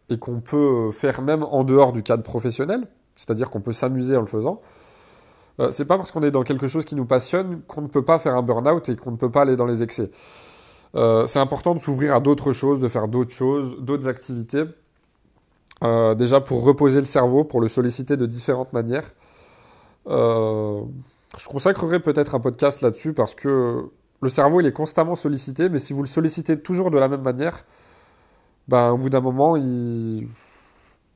et 0.09 0.17
qu'on 0.17 0.41
peut 0.41 0.91
faire 0.91 1.21
même 1.21 1.43
en 1.43 1.63
dehors 1.63 1.93
du 1.93 2.03
cadre 2.03 2.23
professionnel, 2.23 2.87
c'est-à-dire 3.15 3.49
qu'on 3.49 3.61
peut 3.61 3.73
s'amuser 3.73 4.17
en 4.17 4.21
le 4.21 4.27
faisant, 4.27 4.61
euh, 5.61 5.71
c'est 5.71 5.85
pas 5.85 5.97
parce 5.97 6.11
qu'on 6.11 6.23
est 6.23 6.31
dans 6.31 6.43
quelque 6.43 6.67
chose 6.67 6.85
qui 6.85 6.95
nous 6.95 7.05
passionne 7.05 7.61
qu'on 7.67 7.81
ne 7.81 7.87
peut 7.87 8.03
pas 8.03 8.17
faire 8.17 8.35
un 8.35 8.41
burn-out 8.41 8.89
et 8.89 8.95
qu'on 8.95 9.11
ne 9.11 9.17
peut 9.17 9.29
pas 9.29 9.43
aller 9.43 9.55
dans 9.55 9.67
les 9.67 9.83
excès. 9.83 10.09
Euh, 10.95 11.27
c'est 11.27 11.39
important 11.39 11.75
de 11.75 11.79
s'ouvrir 11.79 12.15
à 12.15 12.19
d'autres 12.19 12.51
choses, 12.51 12.79
de 12.79 12.87
faire 12.87 13.07
d'autres 13.07 13.33
choses, 13.33 13.77
d'autres 13.79 14.07
activités. 14.07 14.63
Euh, 15.83 16.15
déjà 16.15 16.41
pour 16.41 16.63
reposer 16.63 16.99
le 16.99 17.05
cerveau, 17.05 17.43
pour 17.43 17.61
le 17.61 17.67
solliciter 17.67 18.17
de 18.17 18.25
différentes 18.25 18.73
manières. 18.73 19.11
je 20.07 21.47
consacrerai 21.47 21.99
peut-être 21.99 22.35
un 22.35 22.39
podcast 22.39 22.81
là-dessus 22.81 23.13
parce 23.13 23.35
que 23.35 23.89
le 24.21 24.29
cerveau 24.29 24.61
il 24.61 24.67
est 24.67 24.73
constamment 24.73 25.15
sollicité, 25.15 25.69
mais 25.69 25.79
si 25.79 25.93
vous 25.93 26.01
le 26.01 26.07
sollicitez 26.07 26.59
toujours 26.59 26.91
de 26.91 26.97
la 26.97 27.07
même 27.07 27.21
manière, 27.21 27.65
bah, 28.67 28.91
au 28.93 28.97
bout 28.97 29.09
d'un 29.09 29.21
moment, 29.21 29.55
il... 29.57 30.27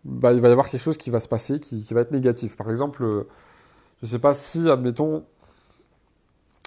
Il 0.08 0.19
va 0.19 0.34
y 0.34 0.51
avoir 0.51 0.69
quelque 0.69 0.84
chose 0.84 0.97
qui 0.97 1.10
va 1.10 1.19
se 1.19 1.27
passer 1.27 1.60
qui, 1.60 1.84
va 1.91 2.01
être 2.01 2.12
négatif. 2.12 2.55
Par 2.55 2.69
exemple, 2.69 3.25
je 4.01 4.08
ne 4.08 4.12
sais 4.12 4.19
pas 4.19 4.34
si, 4.34 4.69
admettons, 4.69 5.23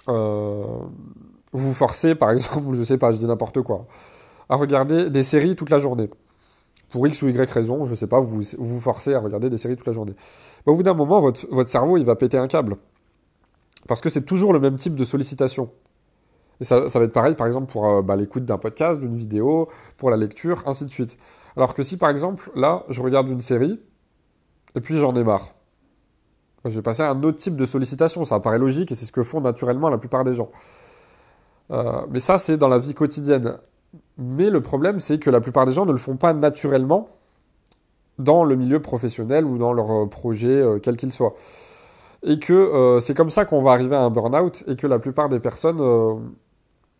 euh, 0.07 0.79
vous 1.51 1.73
forcez, 1.73 2.15
par 2.15 2.31
exemple, 2.31 2.73
je 2.73 2.79
ne 2.79 2.83
sais 2.83 2.97
pas, 2.97 3.11
je 3.11 3.17
dis 3.17 3.25
n'importe 3.25 3.61
quoi, 3.61 3.87
à 4.49 4.55
regarder 4.55 5.09
des 5.09 5.23
séries 5.23 5.55
toute 5.55 5.69
la 5.69 5.79
journée. 5.79 6.09
Pour 6.89 7.07
X 7.07 7.21
ou 7.21 7.27
Y 7.27 7.49
raison, 7.51 7.85
je 7.85 7.91
ne 7.91 7.95
sais 7.95 8.07
pas, 8.07 8.19
vous 8.19 8.41
vous 8.57 8.81
forcez 8.81 9.13
à 9.13 9.19
regarder 9.19 9.49
des 9.49 9.59
séries 9.59 9.75
toute 9.75 9.85
la 9.85 9.93
journée. 9.93 10.13
Bah, 10.65 10.71
au 10.71 10.75
bout 10.75 10.83
d'un 10.83 10.95
moment, 10.95 11.21
votre, 11.21 11.67
cerveau, 11.67 11.97
il 11.97 12.05
va 12.05 12.15
péter 12.15 12.37
un 12.37 12.47
câble. 12.47 12.77
Parce 13.87 14.01
que 14.01 14.09
c'est 14.09 14.23
toujours 14.23 14.53
le 14.53 14.59
même 14.59 14.77
type 14.77 14.95
de 14.95 15.05
sollicitation. 15.05 15.69
Et 16.59 16.65
ça, 16.65 16.79
va 16.81 17.03
être 17.03 17.13
pareil, 17.13 17.35
par 17.35 17.45
exemple, 17.45 17.71
pour 17.71 17.87
euh, 17.87 18.01
bah, 18.01 18.15
l'écoute 18.15 18.43
d'un 18.43 18.57
podcast, 18.57 18.99
d'une 18.99 19.15
vidéo, 19.15 19.69
pour 19.97 20.09
la 20.09 20.17
lecture, 20.17 20.63
ainsi 20.65 20.83
de 20.83 20.89
suite. 20.89 21.15
Alors 21.55 21.75
que 21.75 21.83
si, 21.83 21.95
par 21.95 22.09
exemple, 22.09 22.51
là, 22.55 22.83
je 22.89 23.01
regarde 23.01 23.29
une 23.29 23.39
série, 23.39 23.79
et 24.75 24.81
puis 24.81 24.95
j'en 24.97 25.13
ai 25.13 25.23
marre. 25.23 25.53
Je 26.65 26.75
vais 26.75 26.81
passer 26.81 27.03
à 27.03 27.11
un 27.11 27.23
autre 27.23 27.37
type 27.37 27.55
de 27.55 27.65
sollicitation. 27.65 28.23
Ça 28.25 28.39
paraît 28.39 28.59
logique 28.59 28.91
et 28.91 28.95
c'est 28.95 29.05
ce 29.05 29.11
que 29.11 29.23
font 29.23 29.41
naturellement 29.41 29.89
la 29.89 29.97
plupart 29.97 30.23
des 30.23 30.33
gens. 30.33 30.49
Euh, 31.71 32.01
mais 32.09 32.19
ça, 32.19 32.37
c'est 32.37 32.57
dans 32.57 32.67
la 32.67 32.79
vie 32.79 32.93
quotidienne. 32.93 33.57
Mais 34.17 34.49
le 34.49 34.61
problème, 34.61 34.99
c'est 34.99 35.19
que 35.19 35.29
la 35.29 35.41
plupart 35.41 35.65
des 35.65 35.71
gens 35.71 35.85
ne 35.85 35.91
le 35.91 35.97
font 35.97 36.17
pas 36.17 36.33
naturellement 36.33 37.07
dans 38.17 38.43
le 38.43 38.55
milieu 38.55 38.81
professionnel 38.81 39.45
ou 39.45 39.57
dans 39.57 39.71
leur 39.71 39.91
euh, 39.91 40.05
projet, 40.07 40.63
quel 40.83 40.97
qu'il 40.97 41.13
soit. 41.13 41.35
Et 42.23 42.37
que 42.37 42.99
c'est 43.01 43.13
comme 43.13 43.29
ça 43.29 43.45
qu'on 43.45 43.61
va 43.61 43.71
arriver 43.71 43.95
à 43.95 44.01
un 44.01 44.09
burn-out 44.09 44.65
et 44.67 44.75
que 44.75 44.87
la 44.87 44.99
plupart 44.99 45.29
des 45.29 45.39
personnes 45.39 45.79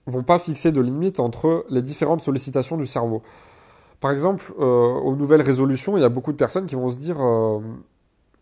vont 0.09 0.23
pas 0.23 0.39
fixer 0.39 0.71
de 0.71 0.81
limite 0.81 1.19
entre 1.19 1.65
les 1.69 1.81
différentes 1.81 2.21
sollicitations 2.21 2.77
du 2.77 2.85
cerveau. 2.85 3.21
Par 3.99 4.11
exemple, 4.11 4.53
euh, 4.59 4.63
aux 4.63 5.15
nouvelles 5.15 5.41
résolutions, 5.41 5.97
il 5.97 6.01
y 6.01 6.05
a 6.05 6.09
beaucoup 6.09 6.31
de 6.31 6.37
personnes 6.37 6.65
qui 6.65 6.75
vont 6.75 6.89
se 6.89 6.97
dire 6.97 7.17
euh, 7.19 7.59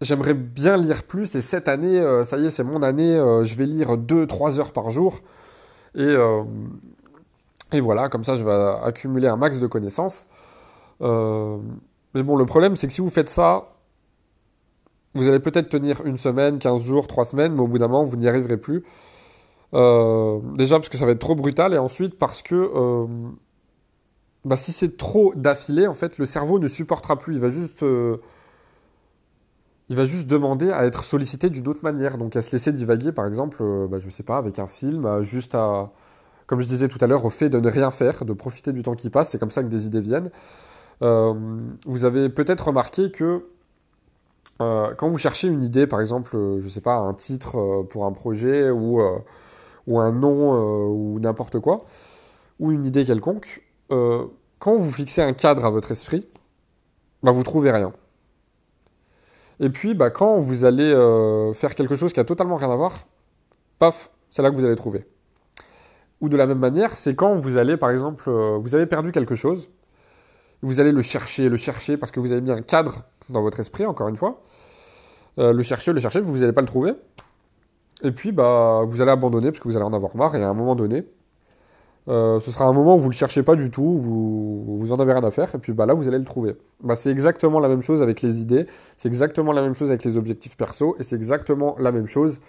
j'aimerais 0.02 0.34
bien 0.34 0.78
lire 0.78 1.04
plus 1.04 1.36
et 1.36 1.42
cette 1.42 1.68
année, 1.68 2.00
euh, 2.00 2.24
ça 2.24 2.38
y 2.38 2.46
est, 2.46 2.50
c'est 2.50 2.64
mon 2.64 2.82
année, 2.84 3.16
je 3.44 3.56
vais 3.56 3.66
lire 3.66 3.98
2-3 3.98 4.60
heures 4.60 4.72
par 4.72 4.90
jour. 4.92 5.22
Et, 5.96 6.16
et 7.72 7.80
voilà, 7.80 8.08
comme 8.10 8.24
ça, 8.24 8.36
je 8.36 8.44
vais 8.44 8.76
accumuler 8.84 9.28
un 9.28 9.38
max 9.38 9.60
de 9.60 9.68
connaissances. 9.68 10.28
mais 11.02 12.24
bon, 12.24 12.36
le 12.36 12.46
problème, 12.46 12.76
c'est 12.76 12.88
que 12.88 12.94
si 12.94 13.02
vous 13.02 13.10
faites 13.10 13.30
ça, 13.30 13.78
vous 15.18 15.28
allez 15.28 15.40
peut-être 15.40 15.70
tenir 15.70 16.06
une 16.06 16.18
semaine, 16.18 16.60
15 16.60 16.84
jours, 16.84 17.08
3 17.08 17.26
semaines, 17.26 17.54
mais 17.54 17.62
au 17.62 17.68
bout 17.68 17.80
d'un 17.80 17.88
moment, 17.88 18.04
vous 18.04 18.18
n'y 18.18 18.28
arriverez 18.28 18.58
plus. 18.58 18.84
Euh, 19.74 20.40
déjà 20.56 20.78
parce 20.78 20.90
que 20.90 20.98
ça 20.98 21.06
va 21.06 21.12
être 21.12 21.20
trop 21.20 21.36
brutal 21.36 21.74
et 21.74 21.78
ensuite 21.78 22.18
parce 22.18 22.42
que 22.42 22.56
euh, 22.56 23.06
bah, 24.46 24.56
si 24.56 24.72
c'est 24.72 24.96
trop 24.96 25.34
d'affilée, 25.36 25.88
en 25.88 25.94
fait, 25.94 26.18
le 26.18 26.26
cerveau 26.26 26.60
ne 26.60 26.68
supportera 26.68 27.18
plus. 27.18 27.36
Il 27.36 27.42
va 27.42 27.50
juste, 27.50 27.84
euh, 27.84 28.18
il 29.90 29.96
va 29.96 30.06
juste 30.06 30.28
demander 30.28 30.72
à 30.72 30.86
être 30.86 31.04
sollicité 31.04 31.50
d'une 31.50 31.68
autre 31.68 31.82
manière. 31.84 32.18
Donc 32.18 32.36
à 32.36 32.42
se 32.42 32.52
laisser 32.52 32.74
divaguer, 32.74 33.12
par 33.12 33.26
exemple, 33.26 33.64
bah, 33.90 34.00
je 34.00 34.10
sais 34.10 34.24
pas, 34.24 34.38
avec 34.38 34.60
un 34.60 34.68
film, 34.68 35.24
juste 35.24 35.56
à, 35.56 35.92
comme 36.46 36.62
je 36.62 36.68
disais 36.68 36.88
tout 36.88 37.00
à 37.02 37.08
l'heure, 37.08 37.26
au 37.26 37.30
fait 37.30 37.50
de 37.50 37.60
ne 37.60 37.70
rien 37.70 37.92
faire, 37.92 38.26
de 38.26 38.34
profiter 38.34 38.74
du 38.74 38.84
temps 38.84 38.96
qui 38.96 39.10
passe. 39.10 39.30
C'est 39.30 39.40
comme 39.40 39.52
ça 39.52 39.64
que 39.64 39.70
des 39.70 39.86
idées 39.86 40.02
viennent. 40.02 40.32
vous 41.02 42.06
avez 42.06 42.30
peut-être 42.30 42.68
remarqué 42.68 43.12
que 43.12 43.46
quand 44.60 45.08
vous 45.08 45.18
cherchez 45.18 45.48
une 45.48 45.64
idée, 45.64 45.88
par 45.88 46.02
exemple, 46.02 46.38
je 46.60 46.68
sais 46.68 46.82
pas, 46.82 46.96
un 46.96 47.14
titre 47.14 47.84
pour 47.90 48.06
un 48.06 48.12
projet 48.12 48.70
ou 48.72 49.00
un 50.00 50.12
nom 50.12 50.54
euh, 50.54 50.88
ou 50.88 51.20
n'importe 51.20 51.60
quoi, 51.60 51.86
ou 52.60 52.72
une 52.72 52.86
idée 52.86 53.06
quelconque, 53.06 53.64
euh, 53.92 54.26
quand 54.60 54.76
vous 54.76 54.92
fixez 54.92 55.22
un 55.22 55.34
cadre 55.34 55.66
à 55.66 55.70
votre 55.70 55.92
esprit, 55.92 56.28
bah, 57.24 57.32
vous 57.32 57.44
trouvez 57.44 57.72
rien. 57.72 57.94
Et 59.60 59.70
puis, 59.70 59.94
bah, 59.94 60.10
quand 60.10 60.38
vous 60.38 60.66
allez 60.66 60.92
euh, 60.92 61.54
faire 61.54 61.74
quelque 61.76 61.96
chose 61.96 62.14
qui 62.14 62.20
a 62.20 62.24
totalement 62.24 62.58
rien 62.58 62.72
à 62.72 62.76
voir, 62.76 63.08
paf, 63.80 64.12
c'est 64.30 64.42
là 64.42 64.52
que 64.52 64.56
vous 64.56 64.66
allez 64.66 64.76
trouver. 64.76 65.08
Ou 66.22 66.30
de 66.30 66.38
la 66.38 66.48
même 66.48 66.60
manière, 66.60 66.96
c'est 66.96 67.16
quand 67.16 67.36
vous 67.36 67.58
allez, 67.58 67.78
par 67.78 67.92
exemple, 67.92 68.30
euh, 68.30 68.58
vous 68.60 68.76
avez 68.76 68.86
perdu 68.86 69.12
quelque 69.12 69.36
chose, 69.36 69.70
vous 70.62 70.80
allez 70.80 70.92
le 70.92 71.02
chercher, 71.02 71.50
le 71.50 71.58
chercher, 71.58 71.98
parce 71.98 72.12
que 72.12 72.20
vous 72.20 72.32
avez 72.32 72.42
mis 72.42 72.52
un 72.52 72.62
cadre 72.62 73.04
dans 73.30 73.42
votre 73.42 73.60
esprit, 73.60 73.86
encore 73.86 74.08
une 74.08 74.16
fois. 74.16 74.42
Euh, 75.40 75.54
le 75.54 75.64
chercher, 75.64 75.94
le 75.94 76.00
chercher, 76.00 76.22
vous 76.22 76.40
n'allez 76.40 76.54
pas 76.54 76.62
le 76.62 76.68
trouver. 76.68 76.94
Et 78.04 78.12
puis, 78.12 78.32
bah, 78.32 78.84
vous 78.88 79.02
allez 79.02 79.12
abandonner, 79.12 79.52
parce 79.52 79.60
que 79.60 79.68
vous 79.68 79.76
allez 79.76 79.86
en 79.86 79.94
avoir 79.94 80.16
marre, 80.16 80.36
et 80.36 80.44
à 80.44 80.50
un 80.50 80.54
moment 80.54 80.76
donné, 80.76 81.04
euh, 82.10 82.40
ce 82.40 82.52
sera 82.52 82.66
un 82.66 82.74
moment 82.74 82.96
où 82.96 83.00
vous 83.00 83.06
ne 83.06 83.12
le 83.12 83.16
cherchez 83.16 83.44
pas 83.44 83.56
du 83.56 83.70
tout, 83.70 83.98
vous, 84.00 84.78
vous 84.78 84.92
en 84.94 84.96
avez 84.96 85.12
rien 85.12 85.24
à 85.24 85.32
faire, 85.32 85.54
et 85.54 85.58
puis 85.58 85.74
bah, 85.74 85.86
là, 85.86 85.94
vous 85.94 86.08
allez 86.08 86.18
le 86.18 86.24
trouver. 86.24 86.56
Bah, 86.82 86.96
c'est 86.96 87.12
exactement 87.12 87.60
la 87.60 87.68
même 87.68 87.82
chose 87.82 88.02
avec 88.02 88.22
les 88.22 88.42
idées, 88.42 88.66
c'est 88.96 89.10
exactement 89.10 89.52
la 89.52 89.62
même 89.62 89.74
chose 89.74 89.90
avec 89.90 90.06
les 90.06 90.18
objectifs 90.18 90.56
perso, 90.56 90.96
et 91.00 91.04
c'est 91.04 91.18
exactement 91.18 91.76
la 91.80 91.92
même 91.92 92.08
chose 92.08 92.40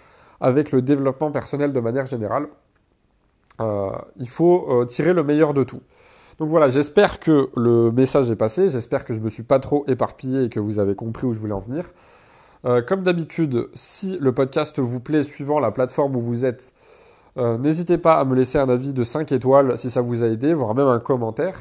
avec 0.41 0.71
le 0.71 0.81
développement 0.81 1.33
personnel 1.33 1.73
de 1.73 1.81
manière 1.81 2.07
générale. 2.07 2.47
Euh, 3.61 3.91
il 4.17 4.29
faut 4.29 4.67
euh, 4.71 4.85
tirer 4.85 5.13
le 5.13 5.25
meilleur 5.25 5.55
de 5.55 5.65
tout. 5.65 5.81
Donc 6.39 6.51
voilà, 6.51 6.69
j'espère 6.69 7.19
que 7.19 7.51
le 7.57 7.91
message 7.91 8.31
est 8.31 8.37
passé, 8.37 8.69
j'espère 8.69 9.05
que 9.05 9.13
je 9.13 9.19
ne 9.19 9.25
me 9.25 9.31
suis 9.31 9.43
pas 9.43 9.59
trop 9.59 9.85
éparpillé 9.89 10.45
et 10.45 10.49
que 10.51 10.61
vous 10.61 10.79
avez 10.79 10.95
compris 10.95 11.27
où 11.27 11.35
je 11.35 11.41
voulais 11.41 11.53
en 11.53 11.61
venir. 11.61 11.85
comme 12.87 13.03
d'habitude, 13.03 13.69
si 13.75 14.19
le 14.21 14.33
podcast 14.33 14.79
vous 14.79 15.01
plaît, 15.01 15.25
suivant 15.25 15.59
la 15.59 15.73
plateforme 15.73 16.15
où 16.15 16.21
vous 16.21 16.45
êtes, 16.47 16.73
euh, 17.39 17.57
n'hésitez 17.57 17.99
pas 17.99 18.19
à 18.19 18.25
me 18.25 18.35
laisser 18.35 18.59
un 18.59 18.69
avis 18.69 18.93
de 18.93 19.05
5 19.05 19.31
étoiles 19.31 19.79
si 19.79 19.91
ça 19.91 20.01
vous 20.01 20.25
a 20.25 20.27
aidé, 20.27 20.55
voire 20.55 20.75
même 20.75 20.89
un 20.89 20.99
commentaire. 20.99 21.57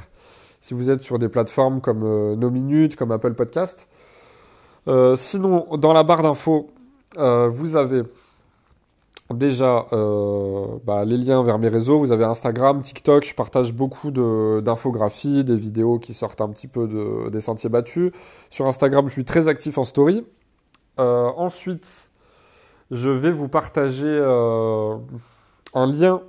Si 0.59 0.73
vous 0.73 0.89
êtes 0.89 1.03
sur 1.03 1.19
des 1.19 1.29
plateformes 1.29 1.81
comme 1.81 2.03
euh, 2.03 2.35
No 2.35 2.49
Minutes, 2.49 2.95
comme 2.95 3.11
Apple 3.11 3.35
Podcast. 3.35 3.87
Euh, 4.87 5.15
sinon, 5.15 5.67
dans 5.77 5.93
la 5.93 6.03
barre 6.03 6.23
d'infos, 6.23 6.71
vous 7.15 7.77
avez 7.77 8.03
déjà 9.33 9.87
bah, 9.91 11.03
les 11.03 11.17
liens 11.17 11.43
vers 11.43 11.57
mes 11.57 11.67
réseaux. 11.67 11.99
Vous 11.99 12.11
avez 12.11 12.25
Instagram, 12.25 12.81
TikTok. 12.81 13.25
Je 13.25 13.33
partage 13.33 13.73
beaucoup 13.73 14.11
d'infographies, 14.11 15.43
des 15.43 15.55
vidéos 15.55 15.99
qui 15.99 16.13
sortent 16.13 16.41
un 16.41 16.49
petit 16.49 16.67
peu 16.67 17.29
des 17.31 17.41
sentiers 17.41 17.69
battus. 17.69 18.11
Sur 18.49 18.67
Instagram, 18.67 19.07
je 19.07 19.13
suis 19.13 19.25
très 19.25 19.47
actif 19.47 19.77
en 19.77 19.83
story. 19.83 20.25
ensuite, 20.97 21.85
je 22.91 23.09
vais 23.09 23.31
vous 23.31 23.47
partager 23.47 24.19
un 25.77 25.85
lien, 25.85 26.21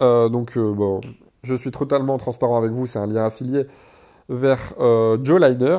euh, 0.00 0.28
donc 0.28 0.56
euh, 0.56 0.72
bon, 0.72 1.00
je 1.42 1.54
suis 1.54 1.72
totalement 1.72 2.18
transparent 2.18 2.56
avec 2.56 2.70
vous, 2.70 2.86
c'est 2.86 3.00
un 3.00 3.06
lien 3.06 3.24
affilié 3.24 3.66
vers 4.28 4.74
euh, 4.80 5.18
Joe 5.22 5.40
Liner. 5.40 5.78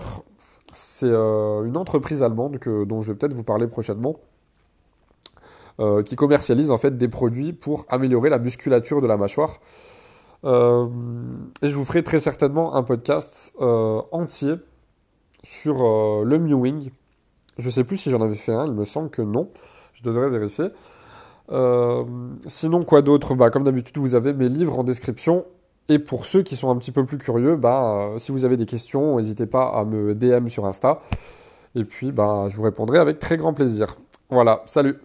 C'est 0.74 1.08
une 1.10 1.78
entreprise 1.78 2.24
allemande 2.24 2.58
que, 2.58 2.84
dont 2.84 3.02
je 3.02 3.12
vais 3.12 3.18
peut-être 3.18 3.34
vous 3.34 3.44
parler 3.44 3.68
prochainement, 3.68 4.16
qui 6.06 6.16
commercialise 6.16 6.72
en 6.72 6.78
fait 6.78 6.98
des 6.98 7.08
produits 7.08 7.54
pour 7.54 7.86
améliorer 7.90 8.30
la 8.30 8.40
musculature 8.40 9.00
de 9.00 9.06
la 9.06 9.16
mâchoire. 9.16 9.60
et 10.44 10.48
je 10.48 11.76
vous 11.76 11.86
ferai 11.86 12.04
très 12.04 12.18
certainement 12.18 12.74
un 12.74 12.82
podcast 12.82 13.54
entier 13.60 14.56
sur 15.44 15.84
le 16.26 16.40
Mewing. 16.40 16.90
Je 17.60 17.66
ne 17.66 17.72
sais 17.72 17.84
plus 17.84 17.98
si 17.98 18.10
j'en 18.10 18.22
avais 18.22 18.34
fait 18.34 18.54
un, 18.54 18.66
il 18.66 18.74
me 18.74 18.86
semble 18.86 19.12
que 19.12 19.22
non. 19.22 19.52
Je 19.94 20.02
devrais 20.02 20.30
vérifier. 20.30 20.70
Euh, 21.52 22.04
sinon, 22.48 22.84
quoi 22.84 23.02
d'autre? 23.02 23.36
Bah, 23.36 23.50
Comme 23.50 23.64
d'habitude, 23.64 23.98
vous 23.98 24.16
avez 24.16 24.34
mes 24.34 24.50
livres 24.50 24.80
en 24.80 24.84
description. 24.84 25.46
Et 25.90 26.00
pour 26.00 26.26
ceux 26.26 26.44
qui 26.44 26.56
sont 26.56 26.70
un 26.72 26.78
petit 26.78 26.92
peu 26.92 27.06
plus 27.06 27.18
curieux, 27.18 27.56
bah, 27.56 28.12
euh, 28.14 28.20
si 28.20 28.32
vous 28.32 28.46
avez 28.46 28.58
des 28.58 28.66
questions, 28.66 29.18
n'hésitez 29.18 29.46
pas 29.46 29.68
à 29.68 29.84
me 29.84 30.16
DM 30.16 30.48
sur 30.48 30.66
Insta. 30.66 31.02
Et 31.76 31.84
puis, 31.84 32.12
bah, 32.12 32.46
je 32.50 32.56
vous 32.56 32.64
répondrai 32.64 33.00
avec 33.00 33.20
très 33.20 33.38
grand 33.38 33.54
plaisir. 33.54 33.98
Voilà, 34.30 34.64
salut 34.66 34.98